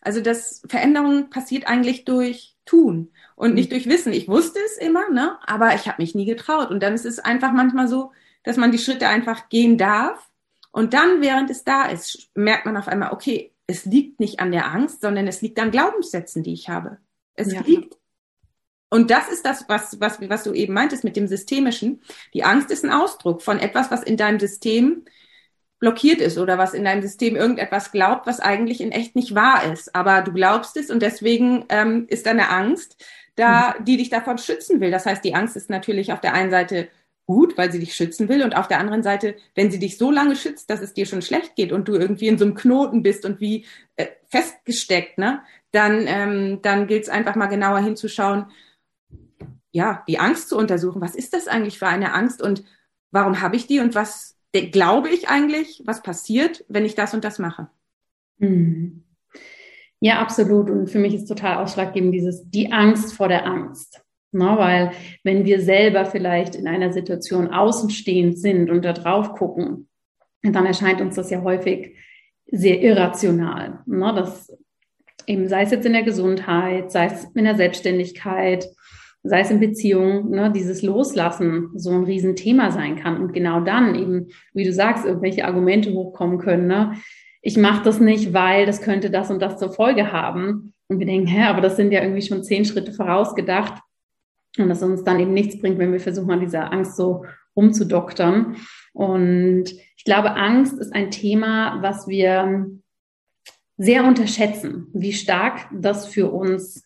[0.00, 4.12] also das Veränderung passiert eigentlich durch Tun und nicht durch Wissen.
[4.12, 6.70] Ich wusste es immer, ne, aber ich habe mich nie getraut.
[6.70, 8.12] Und dann ist es einfach manchmal so,
[8.42, 10.30] dass man die Schritte einfach gehen darf.
[10.72, 14.52] Und dann, während es da ist, merkt man auf einmal, okay, es liegt nicht an
[14.52, 16.98] der Angst, sondern es liegt an Glaubenssätzen, die ich habe.
[17.34, 17.60] Es ja.
[17.62, 17.96] liegt.
[18.88, 22.02] Und das ist das, was, was, was du eben meintest mit dem Systemischen.
[22.34, 25.04] Die Angst ist ein Ausdruck von etwas, was in deinem System
[25.78, 29.70] blockiert ist oder was in deinem System irgendetwas glaubt, was eigentlich in echt nicht wahr
[29.72, 29.94] ist.
[29.94, 33.84] Aber du glaubst es und deswegen ähm, ist deine Angst da, mhm.
[33.84, 34.90] die dich davon schützen will.
[34.90, 36.88] Das heißt, die Angst ist natürlich auf der einen Seite
[37.26, 38.42] gut, weil sie dich schützen will.
[38.42, 41.22] Und auf der anderen Seite, wenn sie dich so lange schützt, dass es dir schon
[41.22, 45.42] schlecht geht und du irgendwie in so einem Knoten bist und wie äh, festgesteckt, ne,
[45.72, 48.46] dann, ähm, dann gilt es einfach mal genauer hinzuschauen,
[49.76, 51.02] ja, die Angst zu untersuchen.
[51.02, 52.64] Was ist das eigentlich für eine Angst und
[53.10, 54.34] warum habe ich die und was
[54.72, 57.68] glaube ich eigentlich, was passiert, wenn ich das und das mache?
[58.38, 59.04] Mhm.
[60.00, 60.70] Ja, absolut.
[60.70, 64.00] Und für mich ist total ausschlaggebend dieses, die Angst vor der Angst.
[64.32, 64.90] Na, ne, weil
[65.24, 69.88] wenn wir selber vielleicht in einer Situation außenstehend sind und da drauf gucken,
[70.42, 71.96] dann erscheint uns das ja häufig
[72.46, 73.82] sehr irrational.
[73.84, 74.56] Na, ne, das
[75.26, 78.66] eben sei es jetzt in der Gesundheit, sei es in der Selbstständigkeit,
[79.28, 83.20] sei es in Beziehungen, ne, dieses Loslassen so ein Riesenthema sein kann.
[83.20, 86.66] Und genau dann eben, wie du sagst, irgendwelche Argumente hochkommen können.
[86.66, 86.94] Ne?
[87.42, 90.74] Ich mache das nicht, weil das könnte das und das zur Folge haben.
[90.88, 93.82] Und wir denken, hä, aber das sind ja irgendwie schon zehn Schritte vorausgedacht.
[94.58, 97.24] Und dass uns dann eben nichts bringt, wenn wir versuchen, an dieser Angst so
[97.56, 98.56] rumzudoktern.
[98.92, 99.64] Und
[99.96, 102.66] ich glaube, Angst ist ein Thema, was wir
[103.76, 106.85] sehr unterschätzen, wie stark das für uns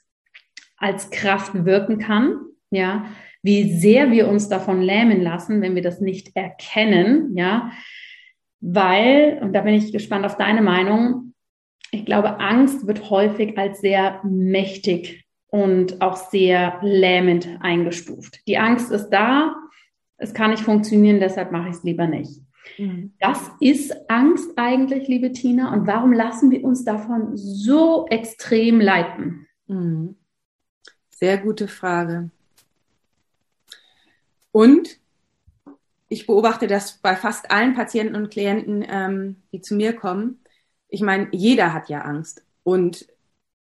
[0.80, 2.40] als Kraft wirken kann,
[2.70, 3.04] ja,
[3.42, 7.70] wie sehr wir uns davon lähmen lassen, wenn wir das nicht erkennen, ja,
[8.60, 11.34] weil, und da bin ich gespannt auf deine Meinung,
[11.92, 18.40] ich glaube, Angst wird häufig als sehr mächtig und auch sehr lähmend eingestuft.
[18.46, 19.56] Die Angst ist da,
[20.16, 22.40] es kann nicht funktionieren, deshalb mache ich es lieber nicht.
[22.78, 23.14] Mhm.
[23.18, 29.46] Das ist Angst eigentlich, liebe Tina, und warum lassen wir uns davon so extrem leiten?
[29.66, 30.16] Mhm.
[31.20, 32.30] Sehr gute Frage.
[34.52, 34.98] Und
[36.08, 40.40] ich beobachte das bei fast allen Patienten und Klienten, ähm, die zu mir kommen.
[40.88, 42.42] Ich meine, jeder hat ja Angst.
[42.62, 43.06] Und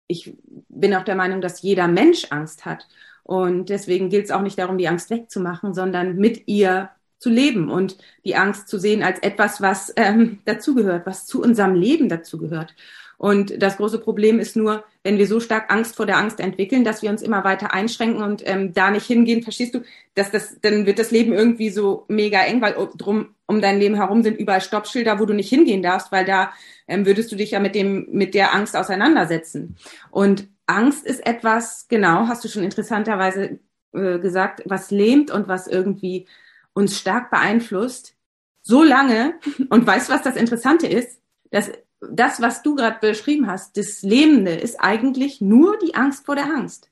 [0.06, 0.36] ich
[0.68, 2.86] bin auch der Meinung, dass jeder Mensch Angst hat.
[3.24, 7.68] Und deswegen gilt es auch nicht darum, die Angst wegzumachen, sondern mit ihr zu leben
[7.68, 12.76] und die Angst zu sehen als etwas, was ähm, dazugehört, was zu unserem Leben dazugehört.
[13.20, 16.84] Und das große Problem ist nur, wenn wir so stark Angst vor der Angst entwickeln,
[16.84, 19.82] dass wir uns immer weiter einschränken und ähm, da nicht hingehen, verstehst du,
[20.14, 23.96] dass das, dann wird das Leben irgendwie so mega eng, weil drum um dein Leben
[23.96, 26.54] herum sind überall Stoppschilder, wo du nicht hingehen darfst, weil da
[26.88, 29.76] ähm, würdest du dich ja mit dem, mit der Angst auseinandersetzen.
[30.10, 33.58] Und Angst ist etwas, genau, hast du schon interessanterweise
[33.92, 36.26] äh, gesagt, was lähmt und was irgendwie
[36.72, 38.14] uns stark beeinflusst.
[38.62, 39.34] So lange,
[39.68, 41.20] und weißt du, was das Interessante ist?
[41.50, 46.34] Dass das, was du gerade beschrieben hast, das Lähmende ist eigentlich nur die Angst vor
[46.34, 46.90] der Angst.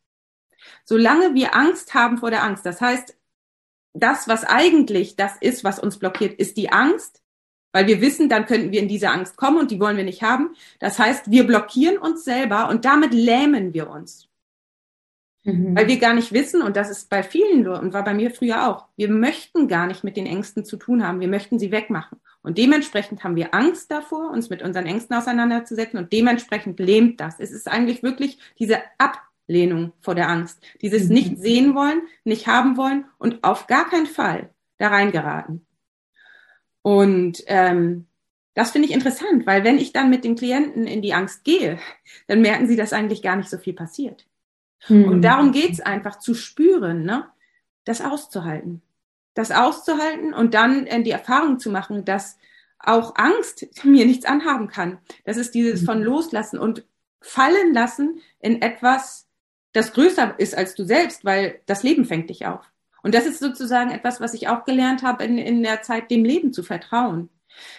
[0.84, 3.16] Solange wir Angst haben vor der Angst, das heißt,
[3.94, 7.22] das, was eigentlich das ist, was uns blockiert, ist die Angst,
[7.72, 10.22] weil wir wissen, dann könnten wir in diese Angst kommen und die wollen wir nicht
[10.22, 10.54] haben.
[10.78, 14.28] Das heißt, wir blockieren uns selber und damit lähmen wir uns.
[15.44, 15.76] Mhm.
[15.76, 18.68] Weil wir gar nicht wissen, und das ist bei vielen und war bei mir früher
[18.68, 22.18] auch, wir möchten gar nicht mit den Ängsten zu tun haben, wir möchten sie wegmachen.
[22.42, 27.40] Und dementsprechend haben wir Angst davor, uns mit unseren Ängsten auseinanderzusetzen und dementsprechend lähmt das.
[27.40, 31.14] Es ist eigentlich wirklich diese Ablehnung vor der Angst, dieses mhm.
[31.14, 35.66] nicht sehen wollen, nicht haben wollen und auf gar keinen Fall da reingeraten.
[36.82, 38.06] Und ähm,
[38.54, 41.78] das finde ich interessant, weil wenn ich dann mit den Klienten in die Angst gehe,
[42.28, 44.26] dann merken sie, dass eigentlich gar nicht so viel passiert.
[44.88, 45.04] Mhm.
[45.04, 47.26] Und darum geht's einfach zu spüren, ne?
[47.84, 48.82] das auszuhalten.
[49.34, 52.38] Das auszuhalten und dann äh, die Erfahrung zu machen, dass
[52.78, 54.98] auch Angst mir nichts anhaben kann.
[55.24, 56.04] Das ist dieses von mhm.
[56.04, 56.84] loslassen und
[57.20, 59.26] fallen lassen in etwas,
[59.72, 62.64] das größer ist als du selbst, weil das Leben fängt dich auf.
[63.02, 66.24] Und das ist sozusagen etwas, was ich auch gelernt habe in, in der Zeit, dem
[66.24, 67.28] Leben zu vertrauen.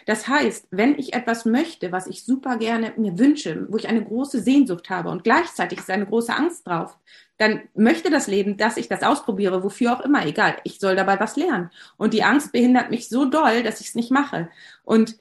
[0.05, 4.03] Das heißt, wenn ich etwas möchte, was ich super gerne mir wünsche, wo ich eine
[4.03, 6.97] große Sehnsucht habe und gleichzeitig ist eine große Angst drauf,
[7.37, 10.57] dann möchte das Leben, dass ich das ausprobiere, wofür auch immer, egal.
[10.63, 11.69] Ich soll dabei was lernen.
[11.97, 14.49] Und die Angst behindert mich so doll, dass ich es nicht mache.
[14.83, 15.17] Und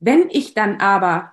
[0.00, 1.32] wenn ich dann aber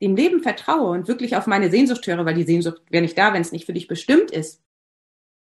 [0.00, 3.32] dem Leben vertraue und wirklich auf meine Sehnsucht höre, weil die Sehnsucht wäre nicht da,
[3.32, 4.62] wenn es nicht für dich bestimmt ist,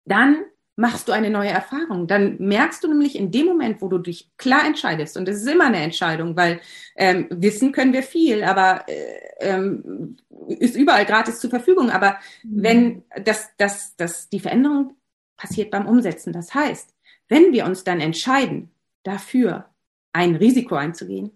[0.06, 2.08] dann machst du eine neue Erfahrung.
[2.08, 5.48] Dann merkst du nämlich in dem Moment, wo du dich klar entscheidest, und es ist
[5.48, 6.60] immer eine Entscheidung, weil
[6.96, 11.90] ähm, wissen können wir viel, aber äh, ähm, ist überall gratis zur Verfügung.
[11.90, 12.64] Aber mhm.
[12.64, 14.96] wenn das, das, das, die Veränderung
[15.38, 16.34] passiert beim Umsetzen.
[16.34, 16.94] Das heißt,
[17.28, 18.72] wenn wir uns dann entscheiden,
[19.04, 19.70] dafür
[20.14, 21.32] ein Risiko einzugehen,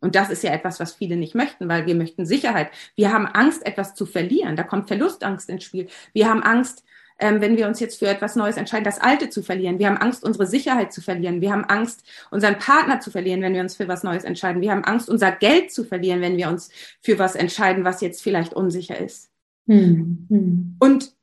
[0.00, 2.70] und das ist ja etwas, was viele nicht möchten, weil wir möchten Sicherheit.
[2.96, 4.54] Wir haben Angst, etwas zu verlieren.
[4.54, 5.88] Da kommt Verlustangst ins Spiel.
[6.12, 6.84] Wir haben Angst,
[7.18, 9.78] ähm, wenn wir uns jetzt für etwas Neues entscheiden, das Alte zu verlieren.
[9.78, 11.40] Wir haben Angst, unsere Sicherheit zu verlieren.
[11.40, 14.60] Wir haben Angst, unseren Partner zu verlieren, wenn wir uns für was Neues entscheiden.
[14.60, 18.22] Wir haben Angst, unser Geld zu verlieren, wenn wir uns für was entscheiden, was jetzt
[18.22, 19.30] vielleicht unsicher ist.
[19.66, 20.26] Hm.
[20.28, 20.76] Hm.
[20.78, 21.14] Und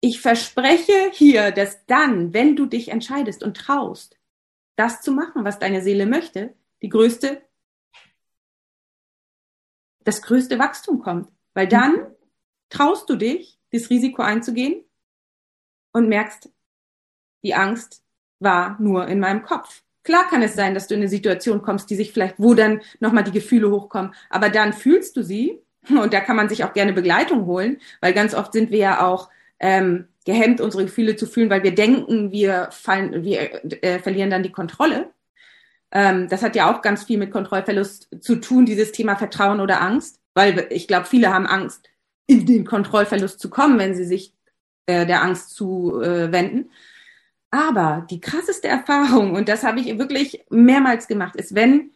[0.00, 4.18] ich verspreche hier, dass dann, wenn du dich entscheidest und traust,
[4.76, 7.42] das zu machen, was deine Seele möchte, die größte,
[10.04, 11.30] das größte Wachstum kommt.
[11.52, 12.06] Weil dann
[12.70, 14.84] traust du dich, das Risiko einzugehen
[15.92, 16.50] und merkst,
[17.42, 18.02] die Angst
[18.38, 19.82] war nur in meinem Kopf.
[20.02, 22.80] Klar kann es sein, dass du in eine Situation kommst, die sich vielleicht, wo dann
[23.00, 26.72] nochmal die Gefühle hochkommen, aber dann fühlst du sie und da kann man sich auch
[26.72, 29.28] gerne Begleitung holen, weil ganz oft sind wir ja auch
[29.58, 34.42] ähm, gehemmt, unsere Gefühle zu fühlen, weil wir denken, wir fallen, wir äh, verlieren dann
[34.42, 35.10] die Kontrolle.
[35.92, 39.80] Ähm, das hat ja auch ganz viel mit Kontrollverlust zu tun, dieses Thema Vertrauen oder
[39.80, 41.90] Angst, weil ich glaube, viele haben Angst,
[42.30, 44.32] in den Kontrollverlust zu kommen, wenn sie sich
[44.86, 46.70] äh, der Angst zuwenden.
[47.50, 51.90] Aber die krasseste Erfahrung, und das habe ich wirklich mehrmals gemacht, ist, wenn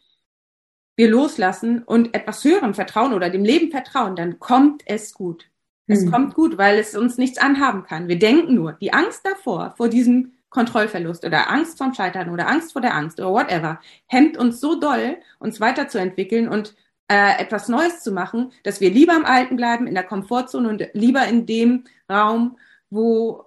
[0.97, 5.49] wir loslassen und etwas höherem vertrauen oder dem Leben vertrauen, dann kommt es gut.
[5.87, 6.11] Es hm.
[6.11, 8.09] kommt gut, weil es uns nichts anhaben kann.
[8.09, 12.73] Wir denken nur, die Angst davor, vor diesem Kontrollverlust oder Angst vom Scheitern oder Angst
[12.73, 16.75] vor der Angst oder whatever, hemmt uns so doll, uns weiterzuentwickeln und
[17.09, 20.89] äh, etwas Neues zu machen, dass wir lieber am Alten bleiben, in der Komfortzone und
[20.95, 22.59] lieber in dem Raum,
[22.91, 23.45] wo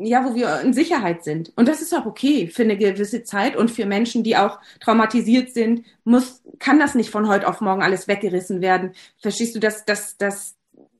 [0.00, 1.52] ja, wo wir in Sicherheit sind.
[1.56, 5.52] Und das ist auch okay für eine gewisse Zeit und für Menschen, die auch traumatisiert
[5.52, 8.92] sind, muss, kann das nicht von heute auf morgen alles weggerissen werden.
[9.20, 10.58] Verstehst du, dass, dass, dass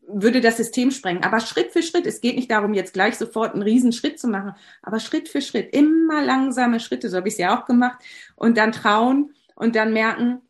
[0.08, 1.22] würde das System sprengen.
[1.22, 4.26] Aber Schritt für Schritt, es geht nicht darum, jetzt gleich sofort einen riesen Schritt zu
[4.26, 7.98] machen, aber Schritt für Schritt, immer langsame Schritte, so habe ich es ja auch gemacht,
[8.34, 10.40] und dann trauen und dann merken,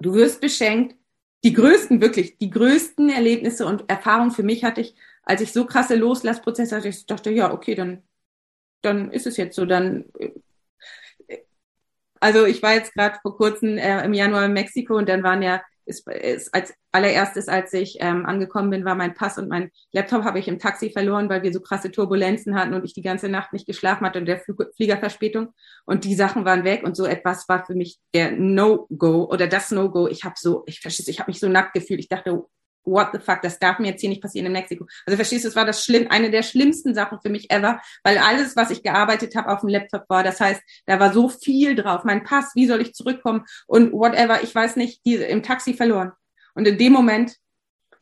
[0.00, 0.96] Du wirst beschenkt.
[1.44, 5.64] Die größten, wirklich, die größten Erlebnisse und Erfahrungen für mich hatte ich, als ich so
[5.64, 8.02] krasse Loslassprozesse hatte, ich dachte, ja, okay, dann,
[8.82, 11.38] dann ist es jetzt so, dann, äh,
[12.20, 15.42] also ich war jetzt gerade vor kurzem äh, im Januar in Mexiko und dann waren
[15.42, 19.70] ja ist, ist als allererstes, als ich ähm, angekommen bin, war mein Pass und mein
[19.92, 23.02] Laptop habe ich im Taxi verloren, weil wir so krasse Turbulenzen hatten und ich die
[23.02, 24.42] ganze Nacht nicht geschlafen hatte und der
[24.76, 25.54] Fliegerverspätung.
[25.84, 29.70] Und die Sachen waren weg und so etwas war für mich der No-Go oder das
[29.70, 30.08] No-Go.
[30.08, 32.00] Ich habe so, ich verstehe, ich habe mich so nackt gefühlt.
[32.00, 32.44] Ich dachte,
[32.84, 34.86] what the fuck, das darf mir jetzt hier nicht passieren in Mexiko.
[35.06, 38.18] Also verstehst du, es war das schlimm, eine der schlimmsten Sachen für mich ever, weil
[38.18, 41.74] alles, was ich gearbeitet habe auf dem Laptop war, das heißt, da war so viel
[41.74, 45.74] drauf, mein Pass, wie soll ich zurückkommen und whatever, ich weiß nicht, die, im Taxi
[45.74, 46.12] verloren.
[46.54, 47.36] Und in dem Moment,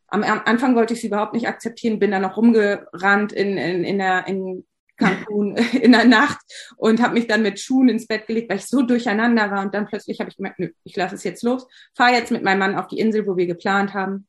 [0.08, 3.84] am, am Anfang wollte ich sie überhaupt nicht akzeptieren, bin dann noch rumgerannt in, in,
[3.84, 4.64] in der, in
[4.98, 6.38] Cancun in der Nacht
[6.76, 9.62] und habe mich dann mit Schuhen ins Bett gelegt, weil ich so durcheinander war.
[9.62, 12.42] Und dann plötzlich habe ich gemerkt, nö, ich lasse es jetzt los, fahre jetzt mit
[12.42, 14.26] meinem Mann auf die Insel, wo wir geplant haben.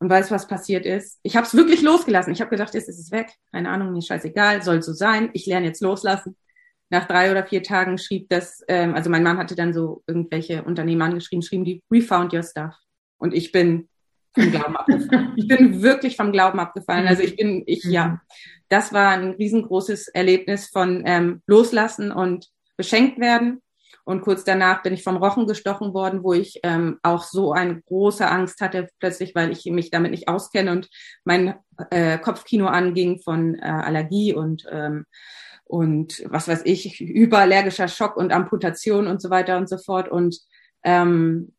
[0.00, 1.20] Und weißt was passiert ist?
[1.22, 2.32] Ich habe es wirklich losgelassen.
[2.32, 3.30] Ich habe gedacht, jetzt ist es weg.
[3.52, 5.28] Keine Ahnung, mir scheißegal, soll so sein.
[5.34, 6.36] Ich lerne jetzt loslassen.
[6.88, 10.64] Nach drei oder vier Tagen schrieb das, ähm, also mein Mann hatte dann so irgendwelche
[10.64, 12.74] Unternehmen angeschrieben, schrieben die, we found your stuff.
[13.18, 13.88] Und ich bin
[14.34, 15.32] vom Glauben abgefallen.
[15.36, 17.06] Ich bin wirklich vom Glauben abgefallen.
[17.06, 18.20] Also ich bin, ich, ja,
[18.68, 23.60] das war ein riesengroßes Erlebnis von ähm, Loslassen und beschenkt werden.
[24.04, 27.80] Und kurz danach bin ich vom Rochen gestochen worden, wo ich ähm, auch so eine
[27.82, 30.88] große Angst hatte, plötzlich, weil ich mich damit nicht auskenne und
[31.24, 31.54] mein
[31.90, 35.06] äh, Kopfkino anging von äh, Allergie und ähm,
[35.70, 40.08] und was weiß ich, hyperallergischer Schock und Amputation und so weiter und so fort.
[40.08, 40.40] Und
[40.82, 41.52] ähm,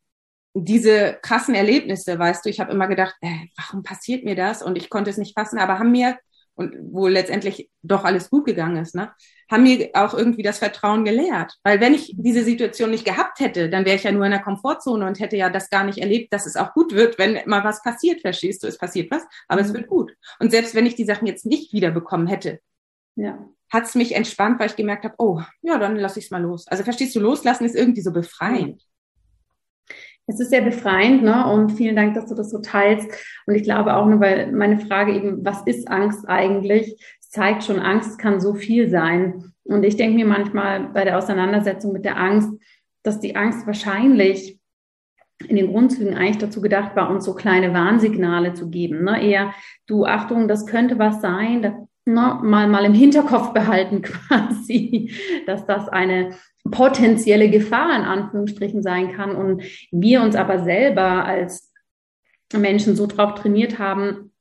[0.54, 4.62] diese krassen Erlebnisse, weißt du, ich habe immer gedacht, äh, warum passiert mir das?
[4.62, 6.18] Und ich konnte es nicht fassen, aber haben mir,
[6.54, 9.12] und wo letztendlich doch alles gut gegangen ist, ne,
[9.50, 11.54] haben mir auch irgendwie das Vertrauen gelehrt.
[11.62, 14.42] Weil wenn ich diese Situation nicht gehabt hätte, dann wäre ich ja nur in der
[14.42, 17.64] Komfortzone und hätte ja das gar nicht erlebt, dass es auch gut wird, wenn mal
[17.64, 19.68] was passiert, verstehst du, es passiert was, aber mhm.
[19.68, 20.12] es wird gut.
[20.38, 22.60] Und selbst wenn ich die Sachen jetzt nicht wiederbekommen hätte,
[23.16, 23.38] ja.
[23.70, 26.42] hat es mich entspannt, weil ich gemerkt habe, oh, ja, dann lass ich es mal
[26.42, 26.68] los.
[26.68, 28.82] Also verstehst du, loslassen ist irgendwie so befreiend.
[30.26, 31.50] Es ist sehr befreiend, ne?
[31.52, 33.08] Und vielen Dank, dass du das so teilst.
[33.46, 36.96] Und ich glaube auch, nur, weil meine Frage eben, was ist Angst eigentlich?
[37.20, 39.52] Es zeigt schon, Angst kann so viel sein.
[39.64, 42.50] Und ich denke mir manchmal bei der Auseinandersetzung mit der Angst,
[43.02, 44.60] dass die Angst wahrscheinlich
[45.48, 49.04] in den Grundzügen eigentlich dazu gedacht war, uns so kleine Warnsignale zu geben.
[49.04, 49.22] Ne?
[49.22, 49.52] Eher,
[49.86, 51.70] du Achtung, das könnte was sein, da,
[52.04, 55.12] ne, mal, mal im Hinterkopf behalten quasi,
[55.46, 56.36] dass das eine
[56.70, 61.72] potenzielle Gefahr in Anführungsstrichen sein kann und wir uns aber selber als
[62.52, 64.32] Menschen so drauf trainiert haben,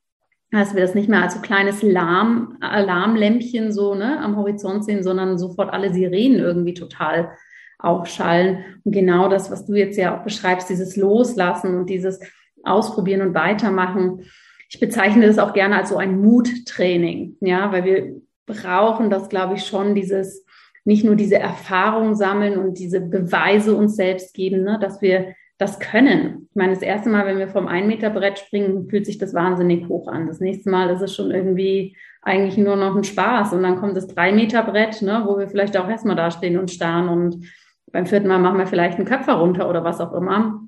[0.52, 5.02] dass wir das nicht mehr als so kleines Alarm, Alarmlämpchen so ne, am Horizont sehen,
[5.02, 7.32] sondern sofort alle Sirenen irgendwie total
[7.80, 8.66] aufschallen.
[8.84, 12.20] Und genau das, was du jetzt ja auch beschreibst, dieses Loslassen und dieses
[12.64, 14.26] Ausprobieren und Weitermachen.
[14.70, 19.56] Ich bezeichne das auch gerne als so ein Muttraining, ja, weil wir brauchen das, glaube
[19.56, 20.46] ich, schon, dieses
[20.84, 25.80] nicht nur diese Erfahrung sammeln und diese Beweise uns selbst geben, ne, dass wir das
[25.80, 26.48] können.
[26.50, 29.36] Ich meine, das erste Mal, wenn wir vom ein Meter Brett springen, fühlt sich das
[29.36, 30.26] wahnsinnig hoch an.
[30.26, 33.54] Das nächste Mal ist es schon irgendwie eigentlich nur noch ein Spaß.
[33.54, 36.72] Und dann kommt das drei Meter Brett, ne, wo wir vielleicht auch erstmal dastehen und
[36.72, 37.10] starren.
[37.10, 37.46] Und
[37.92, 40.68] beim vierten Mal machen wir vielleicht einen Köpfer runter oder was auch immer.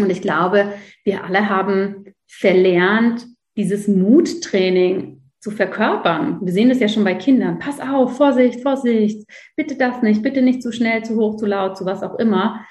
[0.00, 0.72] Und ich glaube,
[1.04, 6.38] wir alle haben verlernt, dieses Muttraining zu verkörpern.
[6.40, 7.58] Wir sehen das ja schon bei Kindern.
[7.58, 11.76] Pass auf, Vorsicht, Vorsicht, bitte das nicht, bitte nicht zu schnell, zu hoch, zu laut,
[11.76, 12.64] zu was auch immer.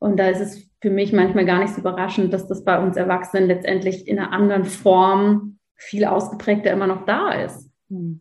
[0.00, 2.96] Und da ist es für mich manchmal gar nicht so überraschend, dass das bei uns
[2.96, 7.70] Erwachsenen letztendlich in einer anderen Form viel ausgeprägter immer noch da ist.
[7.90, 8.20] Hm.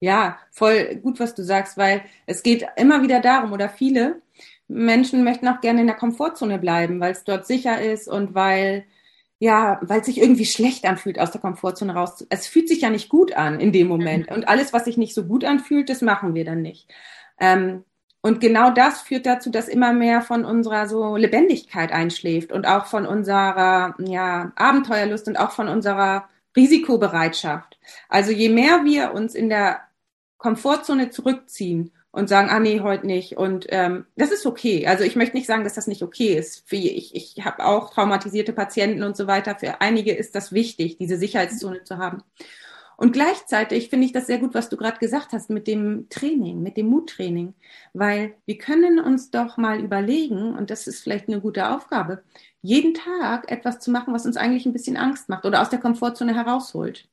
[0.00, 4.20] Ja, voll gut, was du sagst, weil es geht immer wieder darum, oder viele
[4.68, 8.84] Menschen möchten auch gerne in der Komfortzone bleiben, weil es dort sicher ist und weil
[9.42, 12.26] ja, weil es sich irgendwie schlecht anfühlt, aus der Komfortzone raus.
[12.28, 14.28] Es fühlt sich ja nicht gut an in dem Moment.
[14.28, 14.36] Mhm.
[14.36, 16.92] Und alles, was sich nicht so gut anfühlt, das machen wir dann nicht.
[17.40, 17.84] Ähm,
[18.20, 22.84] und genau das führt dazu, dass immer mehr von unserer so Lebendigkeit einschläft und auch
[22.84, 27.78] von unserer ja, Abenteuerlust und auch von unserer Risikobereitschaft.
[28.10, 29.80] Also je mehr wir uns in der
[30.36, 33.36] Komfortzone zurückziehen und sagen, ah nee, heute nicht.
[33.36, 34.86] Und ähm, das ist okay.
[34.86, 36.68] Also ich möchte nicht sagen, dass das nicht okay ist.
[36.68, 39.56] Für, ich ich habe auch traumatisierte Patienten und so weiter.
[39.56, 42.22] Für einige ist das wichtig, diese Sicherheitszone zu haben.
[43.00, 46.62] Und gleichzeitig finde ich das sehr gut, was du gerade gesagt hast mit dem Training,
[46.62, 47.54] mit dem Muttraining,
[47.94, 52.22] weil wir können uns doch mal überlegen, und das ist vielleicht eine gute Aufgabe,
[52.60, 55.78] jeden Tag etwas zu machen, was uns eigentlich ein bisschen Angst macht oder aus der
[55.78, 57.08] Komfortzone herausholt.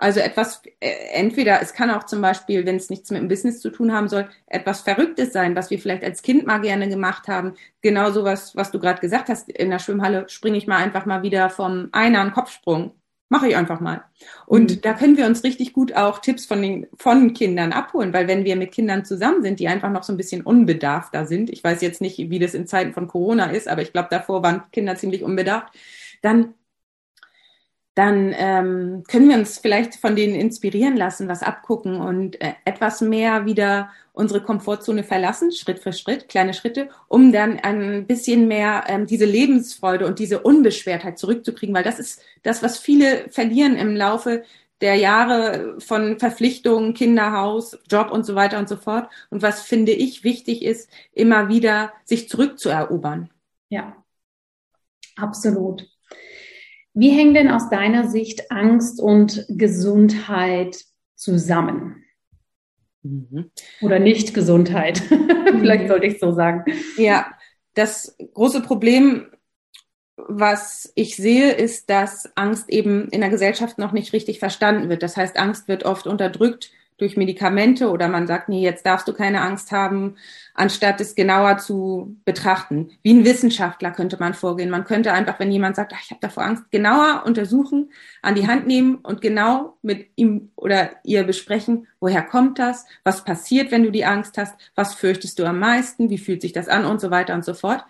[0.00, 3.60] Also etwas, äh, entweder, es kann auch zum Beispiel, wenn es nichts mit dem Business
[3.60, 7.26] zu tun haben soll, etwas Verrücktes sein, was wir vielleicht als Kind mal gerne gemacht
[7.26, 7.54] haben.
[7.82, 11.22] Genau sowas, was du gerade gesagt hast, in der Schwimmhalle springe ich mal einfach mal
[11.22, 12.92] wieder vom Einer einen Kopfsprung.
[13.28, 14.04] Mache ich einfach mal.
[14.46, 14.80] Und mhm.
[14.82, 18.44] da können wir uns richtig gut auch Tipps von den von Kindern abholen, weil wenn
[18.44, 21.82] wir mit Kindern zusammen sind, die einfach noch so ein bisschen unbedarfter sind, ich weiß
[21.82, 24.96] jetzt nicht, wie das in Zeiten von Corona ist, aber ich glaube, davor waren Kinder
[24.96, 25.74] ziemlich unbedarft,
[26.22, 26.54] dann
[27.98, 33.00] dann ähm, können wir uns vielleicht von denen inspirieren lassen, was abgucken und äh, etwas
[33.00, 38.84] mehr wieder unsere Komfortzone verlassen, Schritt für Schritt, kleine Schritte, um dann ein bisschen mehr
[38.86, 43.96] ähm, diese Lebensfreude und diese Unbeschwertheit zurückzukriegen, weil das ist das, was viele verlieren im
[43.96, 44.44] Laufe
[44.80, 49.10] der Jahre von Verpflichtungen, Kinderhaus, Job und so weiter und so fort.
[49.30, 53.28] Und was finde ich wichtig ist, immer wieder sich zurückzuerobern.
[53.70, 53.96] Ja,
[55.16, 55.97] absolut.
[56.98, 60.84] Wie hängen denn aus deiner Sicht Angst und Gesundheit
[61.14, 62.02] zusammen?
[63.04, 63.52] Mhm.
[63.80, 64.98] Oder nicht Gesundheit?
[65.60, 66.64] Vielleicht sollte ich so sagen.
[66.96, 67.28] Ja,
[67.74, 69.28] das große Problem,
[70.16, 75.04] was ich sehe, ist, dass Angst eben in der Gesellschaft noch nicht richtig verstanden wird.
[75.04, 79.12] Das heißt, Angst wird oft unterdrückt durch Medikamente oder man sagt, nee, jetzt darfst du
[79.12, 80.16] keine Angst haben,
[80.52, 82.90] anstatt es genauer zu betrachten.
[83.02, 84.68] Wie ein Wissenschaftler könnte man vorgehen.
[84.68, 87.90] Man könnte einfach, wenn jemand sagt, ach, ich habe davor Angst, genauer untersuchen,
[88.20, 93.24] an die Hand nehmen und genau mit ihm oder ihr besprechen, woher kommt das, was
[93.24, 96.68] passiert, wenn du die Angst hast, was fürchtest du am meisten, wie fühlt sich das
[96.68, 97.84] an und so weiter und so fort.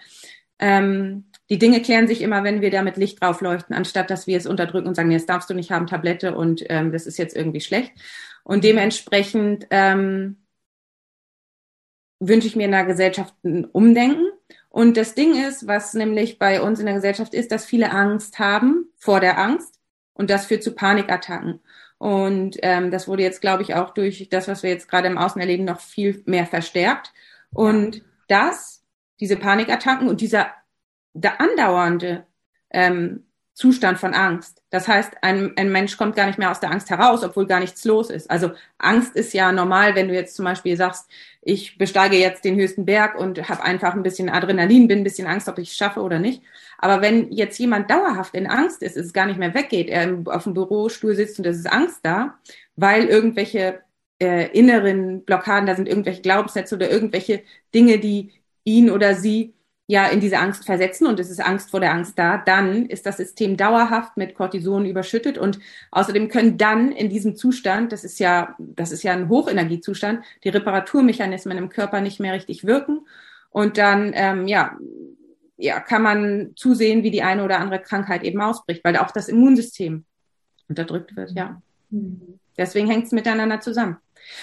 [0.58, 4.26] Ähm, die Dinge klären sich immer, wenn wir da mit Licht drauf leuchten, anstatt dass
[4.26, 7.16] wir es unterdrücken und sagen, jetzt darfst du nicht haben, Tablette und ähm, das ist
[7.16, 7.92] jetzt irgendwie schlecht.
[8.48, 10.38] Und dementsprechend ähm,
[12.18, 14.24] wünsche ich mir in der Gesellschaft ein Umdenken.
[14.70, 18.38] Und das Ding ist, was nämlich bei uns in der Gesellschaft ist, dass viele Angst
[18.38, 19.78] haben vor der Angst
[20.14, 21.60] und das führt zu Panikattacken.
[21.98, 25.18] Und ähm, das wurde jetzt, glaube ich, auch durch das, was wir jetzt gerade im
[25.18, 27.12] Außen erleben, noch viel mehr verstärkt.
[27.52, 28.82] Und das,
[29.20, 30.54] diese Panikattacken und dieser
[31.12, 32.26] der andauernde
[32.70, 33.27] ähm,
[33.58, 34.62] Zustand von Angst.
[34.70, 37.58] Das heißt, ein, ein Mensch kommt gar nicht mehr aus der Angst heraus, obwohl gar
[37.58, 38.30] nichts los ist.
[38.30, 41.10] Also Angst ist ja normal, wenn du jetzt zum Beispiel sagst,
[41.42, 45.26] ich besteige jetzt den höchsten Berg und habe einfach ein bisschen Adrenalin, bin ein bisschen
[45.26, 46.40] Angst, ob ich es schaffe oder nicht.
[46.78, 50.44] Aber wenn jetzt jemand dauerhaft in Angst ist, es gar nicht mehr weggeht, er auf
[50.44, 52.38] dem Bürostuhl sitzt und es ist Angst da,
[52.76, 53.80] weil irgendwelche
[54.20, 57.42] äh, inneren Blockaden, da sind irgendwelche Glaubenssätze oder irgendwelche
[57.74, 58.30] Dinge, die
[58.62, 59.52] ihn oder sie
[59.88, 63.06] ja in diese Angst versetzen und es ist Angst vor der Angst da, dann ist
[63.06, 65.58] das System dauerhaft mit Cortison überschüttet und
[65.90, 70.50] außerdem können dann in diesem Zustand, das ist ja, das ist ja ein Hochenergiezustand, die
[70.50, 73.06] Reparaturmechanismen im Körper nicht mehr richtig wirken
[73.50, 74.76] und dann, ähm, ja,
[75.56, 79.28] ja, kann man zusehen, wie die eine oder andere Krankheit eben ausbricht, weil auch das
[79.28, 80.04] Immunsystem
[80.68, 81.62] unterdrückt wird, ja.
[81.88, 82.38] Mhm.
[82.58, 83.96] Deswegen hängt es miteinander zusammen.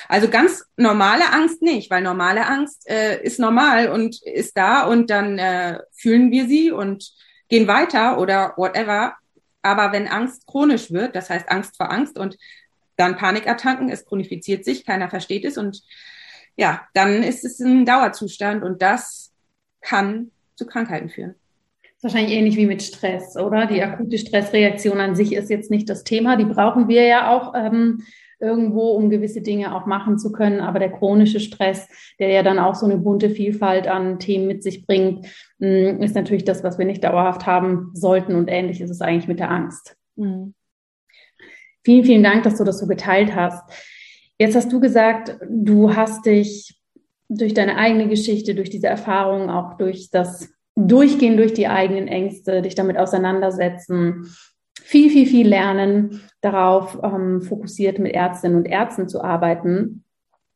[0.07, 5.09] Also ganz normale Angst nicht, weil normale Angst äh, ist normal und ist da und
[5.09, 7.11] dann äh, fühlen wir sie und
[7.49, 9.15] gehen weiter oder whatever.
[9.61, 12.37] Aber wenn Angst chronisch wird, das heißt Angst vor Angst und
[12.97, 15.81] dann Panikattacken, es chronifiziert sich, keiner versteht es und
[16.55, 19.33] ja, dann ist es ein Dauerzustand und das
[19.81, 21.35] kann zu Krankheiten führen.
[22.01, 23.65] Wahrscheinlich ähnlich wie mit Stress, oder?
[23.65, 26.35] Die akute Stressreaktion an sich ist jetzt nicht das Thema.
[26.35, 28.03] Die brauchen wir ja auch ähm,
[28.39, 30.59] irgendwo, um gewisse Dinge auch machen zu können.
[30.59, 31.87] Aber der chronische Stress,
[32.19, 35.27] der ja dann auch so eine bunte Vielfalt an Themen mit sich bringt,
[35.59, 38.35] mm, ist natürlich das, was wir nicht dauerhaft haben sollten.
[38.35, 39.97] Und ähnlich ist es eigentlich mit der Angst.
[40.15, 40.53] Mhm.
[41.83, 43.63] Vielen, vielen Dank, dass du das so geteilt hast.
[44.39, 46.81] Jetzt hast du gesagt, du hast dich
[47.29, 52.61] durch deine eigene Geschichte, durch diese Erfahrungen, auch durch das Durchgehen durch die eigenen Ängste,
[52.61, 54.35] dich damit auseinandersetzen,
[54.85, 60.03] viel, viel, viel lernen, darauf ähm, fokussiert mit Ärztinnen und Ärzten zu arbeiten.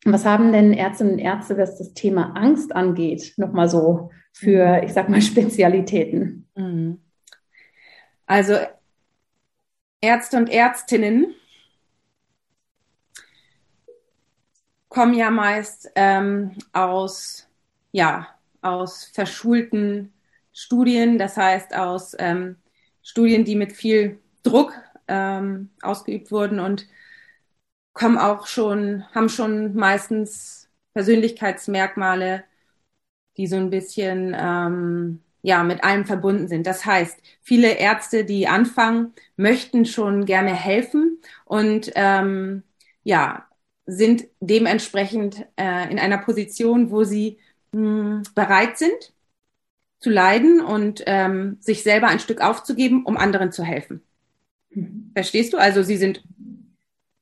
[0.06, 4.94] Was haben denn Ärztinnen und Ärzte, was das Thema Angst angeht, nochmal so für, ich
[4.94, 6.48] sag mal, Spezialitäten?
[6.56, 7.00] Mhm.
[8.28, 8.54] Also
[10.00, 11.34] Ärzte und Ärztinnen
[14.90, 17.50] kommen ja meist ähm, aus,
[17.92, 18.28] ja,
[18.62, 20.14] aus verschulten
[20.54, 22.58] Studien, das heißt aus ähm,
[23.04, 24.74] Studien, die mit viel Druck
[25.08, 26.88] ähm, ausgeübt wurden und
[27.94, 32.44] kommen auch schon, haben schon meistens Persönlichkeitsmerkmale,
[33.38, 36.68] die so ein bisschen ähm, ja mit allem verbunden sind.
[36.68, 42.64] Das heißt, viele Ärzte, die anfangen, möchten schon gerne helfen und ähm,
[43.04, 43.46] ja
[43.90, 47.40] sind dementsprechend äh, in einer Position, wo sie
[47.72, 49.14] mh, hm, bereit sind,
[50.00, 54.02] zu leiden und ähm, sich selber ein Stück aufzugeben, um anderen zu helfen.
[54.72, 55.12] Mhm.
[55.14, 55.58] Verstehst du?
[55.58, 56.24] Also sie sind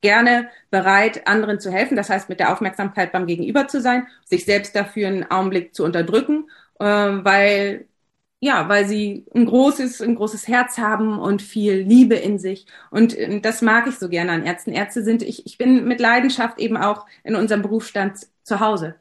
[0.00, 1.96] gerne bereit, anderen zu helfen.
[1.96, 5.84] Das heißt, mit der Aufmerksamkeit beim Gegenüber zu sein, sich selbst dafür einen Augenblick zu
[5.84, 6.48] unterdrücken,
[6.78, 7.86] äh, weil
[8.40, 12.66] ja, weil sie ein großes, ein großes Herz haben und viel Liebe in sich.
[12.90, 14.72] Und äh, das mag ich so gerne an Ärzten.
[14.72, 18.94] Ärzte sind, ich, ich bin mit Leidenschaft eben auch in unserem Berufsstand zu Hause.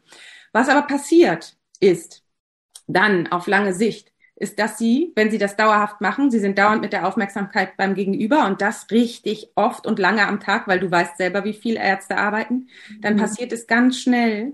[0.54, 2.24] Was aber passiert ist,
[2.88, 6.82] dann auf lange Sicht, ist, dass sie, wenn sie das dauerhaft machen, sie sind dauernd
[6.82, 10.92] mit der Aufmerksamkeit beim Gegenüber und das richtig oft und lange am Tag, weil du
[10.92, 12.68] weißt selber, wie viel Ärzte arbeiten,
[13.02, 13.20] dann mhm.
[13.20, 14.54] passiert es ganz schnell,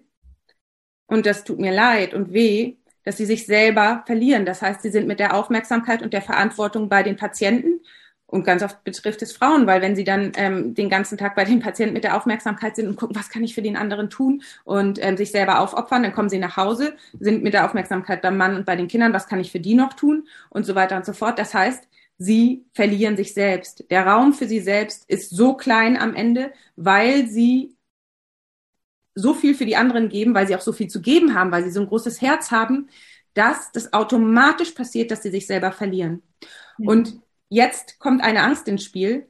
[1.08, 4.46] und das tut mir leid und weh, dass sie sich selber verlieren.
[4.46, 7.82] Das heißt, sie sind mit der Aufmerksamkeit und der Verantwortung bei den Patienten
[8.28, 11.46] und ganz oft betrifft es Frauen, weil wenn sie dann ähm, den ganzen Tag bei
[11.46, 14.42] den Patienten mit der Aufmerksamkeit sind und gucken, was kann ich für den anderen tun
[14.64, 18.38] und ähm, sich selber aufopfern, dann kommen sie nach Hause, sind mit der Aufmerksamkeit beim
[18.38, 20.98] Mann und bei den Kindern, was kann ich für die noch tun und so weiter
[20.98, 21.38] und so fort.
[21.38, 23.86] Das heißt, sie verlieren sich selbst.
[23.92, 27.76] Der Raum für sie selbst ist so klein am Ende, weil sie
[29.16, 31.64] so viel für die anderen geben, weil sie auch so viel zu geben haben, weil
[31.64, 32.90] sie so ein großes Herz haben,
[33.34, 36.24] dass das automatisch passiert, dass sie sich selber verlieren.
[36.78, 36.88] Mhm.
[36.88, 37.22] Und
[37.54, 39.28] Jetzt kommt eine Angst ins Spiel,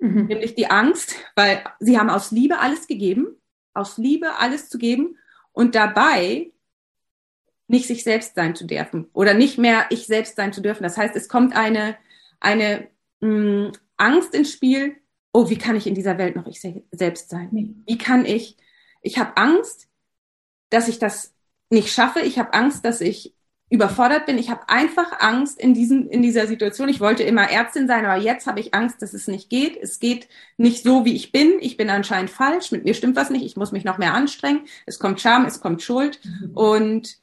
[0.00, 0.26] mhm.
[0.26, 3.36] nämlich die Angst, weil sie haben aus Liebe alles gegeben,
[3.72, 5.16] aus Liebe alles zu geben
[5.52, 6.50] und dabei
[7.68, 10.82] nicht sich selbst sein zu dürfen oder nicht mehr ich selbst sein zu dürfen.
[10.82, 11.96] Das heißt, es kommt eine,
[12.40, 12.88] eine
[13.20, 14.96] mh, mm, Angst ins Spiel,
[15.32, 17.84] oh, wie kann ich in dieser Welt noch ich selbst sein?
[17.86, 18.56] Wie kann ich,
[19.02, 19.86] ich habe Angst,
[20.70, 21.32] dass ich das
[21.70, 22.20] nicht schaffe.
[22.22, 23.35] Ich habe Angst, dass ich
[23.68, 24.38] überfordert bin.
[24.38, 26.88] Ich habe einfach Angst in, diesen, in dieser Situation.
[26.88, 29.76] Ich wollte immer Ärztin sein, aber jetzt habe ich Angst, dass es nicht geht.
[29.76, 31.54] Es geht nicht so, wie ich bin.
[31.60, 32.70] Ich bin anscheinend falsch.
[32.70, 33.44] Mit mir stimmt was nicht.
[33.44, 34.66] Ich muss mich noch mehr anstrengen.
[34.86, 36.20] Es kommt Scham, es kommt Schuld.
[36.24, 36.50] Mhm.
[36.56, 37.18] Und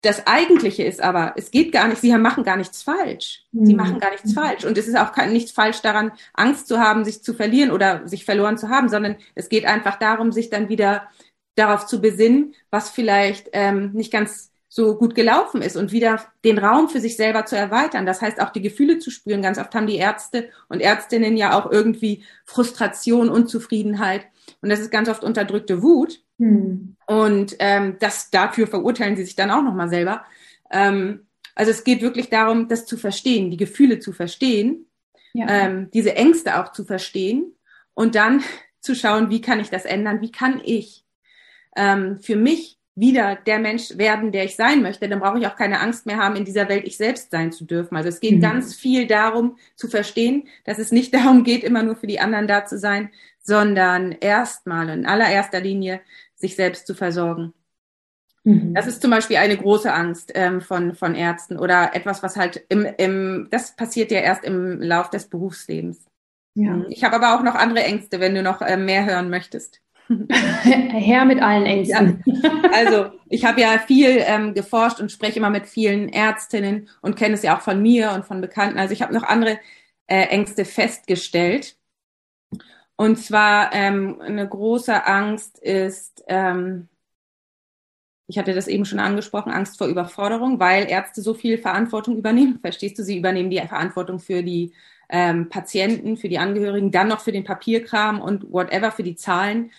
[0.00, 3.44] das Eigentliche ist aber, es geht gar nicht, sie machen gar nichts falsch.
[3.52, 3.76] Sie mhm.
[3.76, 4.64] machen gar nichts falsch.
[4.64, 8.06] Und es ist auch kein, nichts falsch daran, Angst zu haben, sich zu verlieren oder
[8.08, 11.08] sich verloren zu haben, sondern es geht einfach darum, sich dann wieder
[11.54, 16.58] darauf zu besinnen, was vielleicht ähm, nicht ganz so gut gelaufen ist und wieder den
[16.58, 18.04] Raum für sich selber zu erweitern.
[18.04, 19.40] Das heißt auch die Gefühle zu spüren.
[19.40, 24.26] Ganz oft haben die Ärzte und Ärztinnen ja auch irgendwie Frustration, Unzufriedenheit
[24.60, 26.20] und das ist ganz oft unterdrückte Wut.
[26.38, 26.94] Hm.
[27.06, 30.26] Und ähm, das dafür verurteilen sie sich dann auch noch mal selber.
[30.70, 34.84] Ähm, also es geht wirklich darum, das zu verstehen, die Gefühle zu verstehen,
[35.32, 35.46] ja.
[35.48, 37.54] ähm, diese Ängste auch zu verstehen
[37.94, 38.44] und dann
[38.80, 40.20] zu schauen, wie kann ich das ändern?
[40.20, 41.06] Wie kann ich
[41.76, 45.54] ähm, für mich wieder der Mensch werden, der ich sein möchte, dann brauche ich auch
[45.54, 47.94] keine Angst mehr haben, in dieser Welt ich selbst sein zu dürfen.
[47.94, 48.40] Also es geht mhm.
[48.40, 52.48] ganz viel darum zu verstehen, dass es nicht darum geht, immer nur für die anderen
[52.48, 53.10] da zu sein,
[53.42, 56.00] sondern erstmal in allererster Linie
[56.34, 57.52] sich selbst zu versorgen.
[58.44, 58.72] Mhm.
[58.74, 62.64] Das ist zum Beispiel eine große Angst ähm, von, von Ärzten oder etwas, was halt
[62.70, 66.06] im, im, das passiert ja erst im Lauf des Berufslebens.
[66.54, 66.82] Ja.
[66.88, 69.82] Ich habe aber auch noch andere Ängste, wenn du noch äh, mehr hören möchtest.
[70.08, 72.22] Her mit allen Ängsten.
[72.24, 72.42] Ja.
[72.72, 77.34] Also ich habe ja viel ähm, geforscht und spreche immer mit vielen Ärztinnen und kenne
[77.34, 78.78] es ja auch von mir und von Bekannten.
[78.78, 79.58] Also ich habe noch andere
[80.06, 81.76] äh, Ängste festgestellt.
[82.96, 86.88] Und zwar ähm, eine große Angst ist, ähm,
[88.28, 92.58] ich hatte das eben schon angesprochen, Angst vor Überforderung, weil Ärzte so viel Verantwortung übernehmen.
[92.60, 94.72] Verstehst du, sie übernehmen die Verantwortung für die
[95.08, 99.70] ähm, Patienten, für die Angehörigen, dann noch für den Papierkram und whatever, für die Zahlen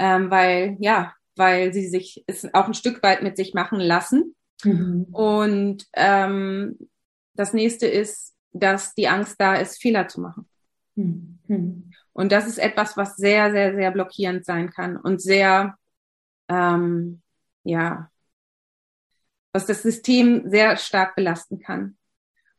[0.00, 4.34] ähm, weil ja, weil sie sich es auch ein Stück weit mit sich machen lassen.
[4.64, 5.04] Mhm.
[5.12, 6.78] Und ähm,
[7.34, 10.48] das nächste ist, dass die Angst da ist, Fehler zu machen.
[10.96, 11.92] Mhm.
[12.12, 15.76] Und das ist etwas, was sehr, sehr, sehr blockierend sein kann und sehr,
[16.48, 17.20] ähm,
[17.62, 18.10] ja,
[19.52, 21.96] was das System sehr stark belasten kann.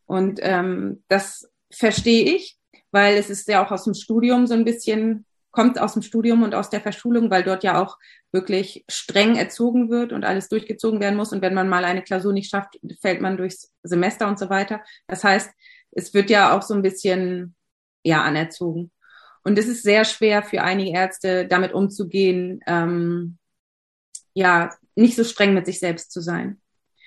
[0.05, 2.57] Und ähm, das verstehe ich,
[2.91, 6.43] weil es ist ja auch aus dem Studium so ein bisschen kommt aus dem Studium
[6.43, 7.97] und aus der Verschulung, weil dort ja auch
[8.31, 11.33] wirklich streng erzogen wird und alles durchgezogen werden muss.
[11.33, 14.81] Und wenn man mal eine Klausur nicht schafft, fällt man durchs Semester und so weiter.
[15.07, 15.51] Das heißt,
[15.91, 17.55] es wird ja auch so ein bisschen,
[18.03, 18.91] ja, anerzogen.
[19.43, 23.37] Und es ist sehr schwer für einige Ärzte, damit umzugehen, ähm,
[24.33, 26.61] ja, nicht so streng mit sich selbst zu sein.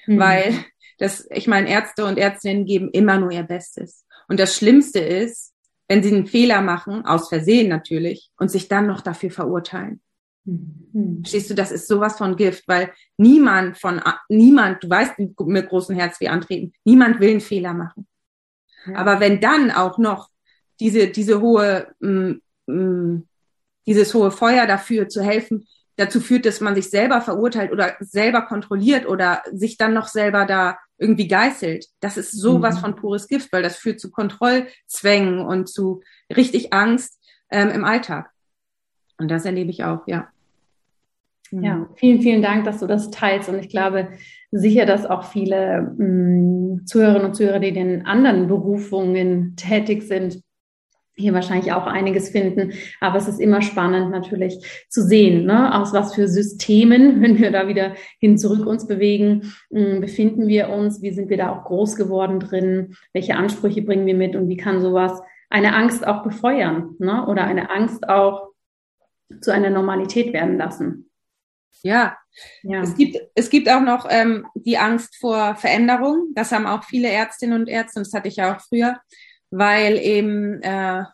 [0.06, 0.18] Mhm.
[0.18, 0.64] Weil
[0.98, 4.04] das, ich meine, Ärzte und Ärztinnen geben immer nur ihr Bestes.
[4.28, 5.53] Und das Schlimmste ist,
[5.88, 10.00] wenn sie einen Fehler machen, aus Versehen natürlich, und sich dann noch dafür verurteilen.
[10.44, 11.20] Mhm.
[11.22, 15.96] Verstehst du, das ist sowas von Gift, weil niemand von, niemand, du weißt, mit großem
[15.96, 18.06] Herz wie antreten, niemand will einen Fehler machen.
[18.86, 18.96] Ja.
[18.96, 20.30] Aber wenn dann auch noch
[20.80, 22.32] diese, diese hohe, mm,
[22.66, 23.28] mm,
[23.86, 25.66] dieses hohe Feuer dafür zu helfen,
[25.96, 30.44] dazu führt, dass man sich selber verurteilt oder selber kontrolliert oder sich dann noch selber
[30.44, 31.86] da irgendwie geißelt.
[32.00, 32.80] Das ist sowas mhm.
[32.80, 36.02] von pures Gift, weil das führt zu Kontrollzwängen und zu
[36.34, 37.20] richtig Angst
[37.50, 38.30] ähm, im Alltag.
[39.18, 40.28] Und das erlebe ich auch, ja.
[41.50, 41.86] Ja, mhm.
[41.94, 43.48] vielen, vielen Dank, dass du das teilst.
[43.48, 44.08] Und ich glaube
[44.50, 50.42] sicher, dass auch viele mh, mm, Zuhörerinnen und Zuhörer, die in anderen Berufungen tätig sind,
[51.16, 52.72] hier wahrscheinlich auch einiges finden.
[53.00, 57.50] Aber es ist immer spannend natürlich zu sehen, ne, aus was für Systemen, wenn wir
[57.50, 61.64] da wieder hin zurück uns bewegen, hm, befinden wir uns, wie sind wir da auch
[61.64, 66.22] groß geworden drin, welche Ansprüche bringen wir mit und wie kann sowas eine Angst auch
[66.22, 68.48] befeuern ne, oder eine Angst auch
[69.40, 71.10] zu einer Normalität werden lassen.
[71.82, 72.16] Ja,
[72.62, 72.80] ja.
[72.80, 76.32] Es, gibt, es gibt auch noch ähm, die Angst vor Veränderung.
[76.34, 78.96] Das haben auch viele Ärztinnen und Ärzte, und das hatte ich ja auch früher
[79.56, 81.04] weil eben, äh,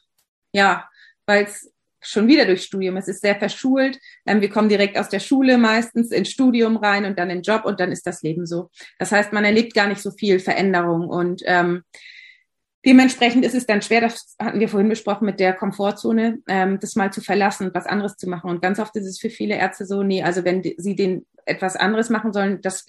[0.52, 0.88] ja,
[1.26, 1.72] weil es
[2.02, 3.98] schon wieder durch Studium, es ist sehr verschult.
[4.26, 7.42] Ähm, wir kommen direkt aus der Schule meistens ins Studium rein und dann in den
[7.42, 8.70] Job und dann ist das Leben so.
[8.98, 11.82] Das heißt, man erlebt gar nicht so viel Veränderung und ähm,
[12.86, 16.96] Dementsprechend ist es dann schwer, das hatten wir vorhin besprochen mit der Komfortzone, ähm, das
[16.96, 18.48] mal zu verlassen und was anderes zu machen.
[18.48, 21.26] Und ganz oft ist es für viele Ärzte so, nee, also wenn die, sie den
[21.44, 22.86] etwas anderes machen sollen, das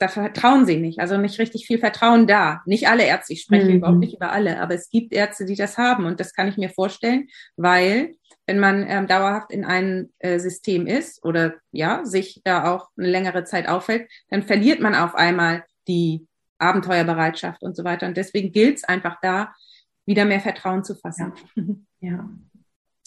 [0.00, 2.62] da vertrauen sie nicht, also nicht richtig viel Vertrauen da.
[2.64, 3.76] Nicht alle Ärzte, ich spreche mhm.
[3.76, 6.56] überhaupt nicht über alle, aber es gibt Ärzte, die das haben und das kann ich
[6.56, 8.14] mir vorstellen, weil
[8.46, 13.08] wenn man ähm, dauerhaft in einem äh, System ist oder ja, sich da auch eine
[13.08, 16.26] längere Zeit aufhält, dann verliert man auf einmal die
[16.58, 18.06] Abenteuerbereitschaft und so weiter.
[18.06, 19.54] Und deswegen gilt es einfach da,
[20.06, 21.32] wieder mehr Vertrauen zu fassen.
[21.54, 21.64] Ja.
[22.10, 22.30] ja.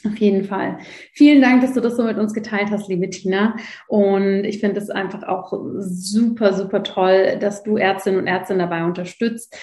[0.06, 0.80] Auf jeden Fall.
[1.14, 3.56] Vielen Dank, dass du das so mit uns geteilt hast, liebe Tina.
[3.88, 8.84] Und ich finde es einfach auch super, super toll, dass du Ärztinnen und Ärzte dabei
[8.84, 9.56] unterstützt,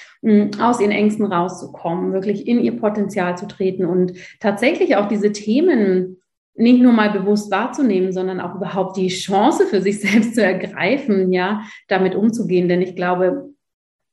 [0.59, 6.17] aus ihren Ängsten rauszukommen, wirklich in ihr Potenzial zu treten und tatsächlich auch diese Themen
[6.55, 11.33] nicht nur mal bewusst wahrzunehmen, sondern auch überhaupt die Chance für sich selbst zu ergreifen,
[11.33, 12.69] ja, damit umzugehen.
[12.69, 13.51] Denn ich glaube,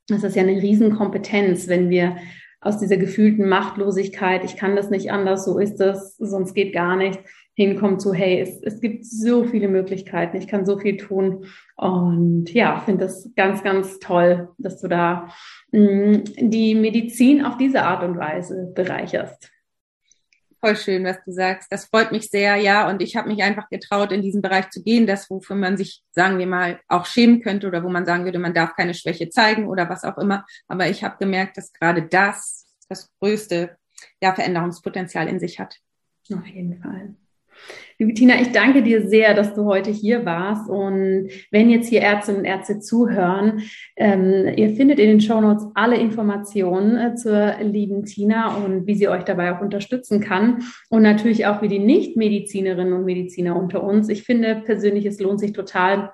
[0.07, 2.17] das ist ja eine Riesenkompetenz, wenn wir
[2.59, 6.95] aus dieser gefühlten Machtlosigkeit, ich kann das nicht anders, so ist das, sonst geht gar
[6.95, 7.19] nichts,
[7.53, 11.45] hinkommt zu, hey, es, es gibt so viele Möglichkeiten, ich kann so viel tun.
[11.75, 15.29] Und ja, finde das ganz, ganz toll, dass du da
[15.71, 19.51] mh, mm, die Medizin auf diese Art und Weise bereicherst.
[20.67, 21.71] Voll schön, was du sagst.
[21.71, 22.89] Das freut mich sehr, ja.
[22.89, 26.03] Und ich habe mich einfach getraut, in diesen Bereich zu gehen, das, wofür man sich,
[26.11, 29.29] sagen wir mal, auch schämen könnte oder wo man sagen würde, man darf keine Schwäche
[29.29, 30.45] zeigen oder was auch immer.
[30.67, 33.77] Aber ich habe gemerkt, dass gerade das das größte
[34.21, 35.77] ja, Veränderungspotenzial in sich hat.
[36.33, 37.15] Auf jeden Fall.
[37.99, 40.69] Liebe Tina, ich danke dir sehr, dass du heute hier warst.
[40.69, 43.63] Und wenn jetzt hier Ärztinnen und Ärzte zuhören,
[43.95, 49.07] ähm, ihr findet in den Shownotes alle Informationen äh, zur lieben Tina und wie sie
[49.07, 50.63] euch dabei auch unterstützen kann.
[50.89, 54.09] Und natürlich auch wie die Nicht-Medizinerinnen und Mediziner unter uns.
[54.09, 56.11] Ich finde persönlich, es lohnt sich total,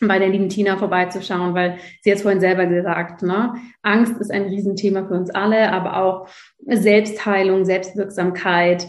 [0.00, 3.54] bei der lieben Tina vorbeizuschauen, weil sie hat vorhin selber gesagt, ne?
[3.82, 6.28] Angst ist ein Riesenthema für uns alle, aber auch
[6.66, 8.86] Selbstheilung, Selbstwirksamkeit,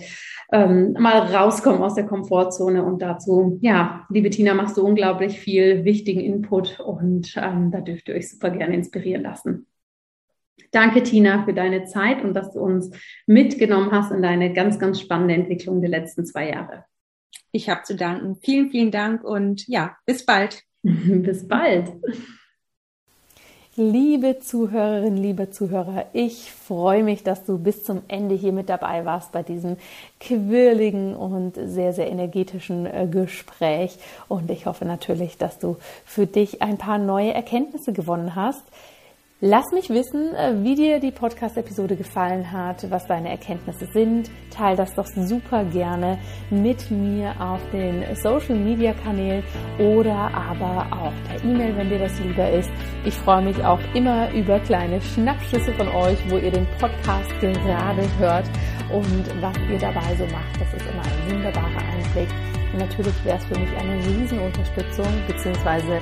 [0.55, 5.83] ähm, mal rauskommen aus der Komfortzone und dazu, ja, liebe Tina, machst du unglaublich viel
[5.83, 9.67] wichtigen Input und ähm, da dürft ihr euch super gerne inspirieren lassen.
[10.71, 12.89] Danke, Tina, für deine Zeit und dass du uns
[13.27, 16.85] mitgenommen hast in deine ganz, ganz spannende Entwicklung der letzten zwei Jahre.
[17.51, 18.37] Ich habe zu danken.
[18.41, 20.63] Vielen, vielen Dank und ja, bis bald.
[20.83, 21.91] bis bald.
[23.77, 29.03] Liebe Zuhörerinnen, liebe Zuhörer, ich freue mich, dass du bis zum Ende hier mit dabei
[29.03, 29.75] warst bei diesem
[30.21, 33.97] quirligen und sehr, sehr energetischen äh, Gespräch.
[34.29, 38.63] Und ich hoffe natürlich, dass du für dich ein paar neue Erkenntnisse gewonnen hast.
[39.41, 44.31] Lass mich wissen, äh, wie dir die Podcast-Episode gefallen hat, was deine Erkenntnisse sind.
[44.49, 46.19] Teil das doch super gerne
[46.49, 49.43] mit mir auf den Social-Media-Kanälen
[49.77, 52.69] oder aber auch per E-Mail, wenn dir das lieber ist.
[53.03, 58.03] Ich freue mich auch immer über kleine Schnappschüsse von euch, wo ihr den Podcast gerade
[58.17, 58.45] hört
[58.93, 60.61] und was ihr dabei so macht.
[60.61, 62.54] Das ist immer ein wunderbarer Einblick.
[62.77, 65.99] Natürlich wäre es für mich eine Riesenunterstützung, beziehungsweise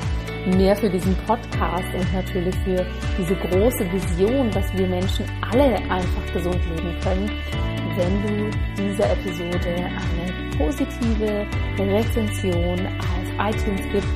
[0.57, 2.85] mehr für diesen Podcast und natürlich für
[3.17, 7.29] diese große Vision, dass wir Menschen alle einfach gesund leben können,
[7.95, 11.45] wenn du dieser Episode eine positive
[11.77, 14.09] Rezension auf iTunes gibst,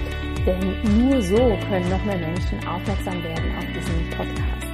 [0.46, 4.68] denn nur so können noch mehr Menschen aufmerksam werden auf diesen Podcast.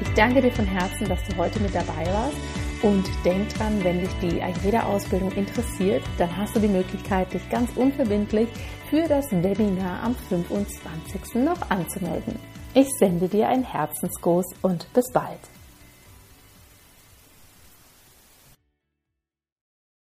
[0.00, 4.00] Ich danke dir von Herzen, dass du heute mit dabei warst und denk dran, wenn
[4.00, 8.48] dich die Ayurveda-Ausbildung interessiert, dann hast du die Möglichkeit, dich ganz unverbindlich
[8.90, 11.36] für das Webinar am 25.
[11.36, 12.38] noch anzumelden.
[12.74, 15.55] Ich sende dir einen Herzensgruß und bis bald.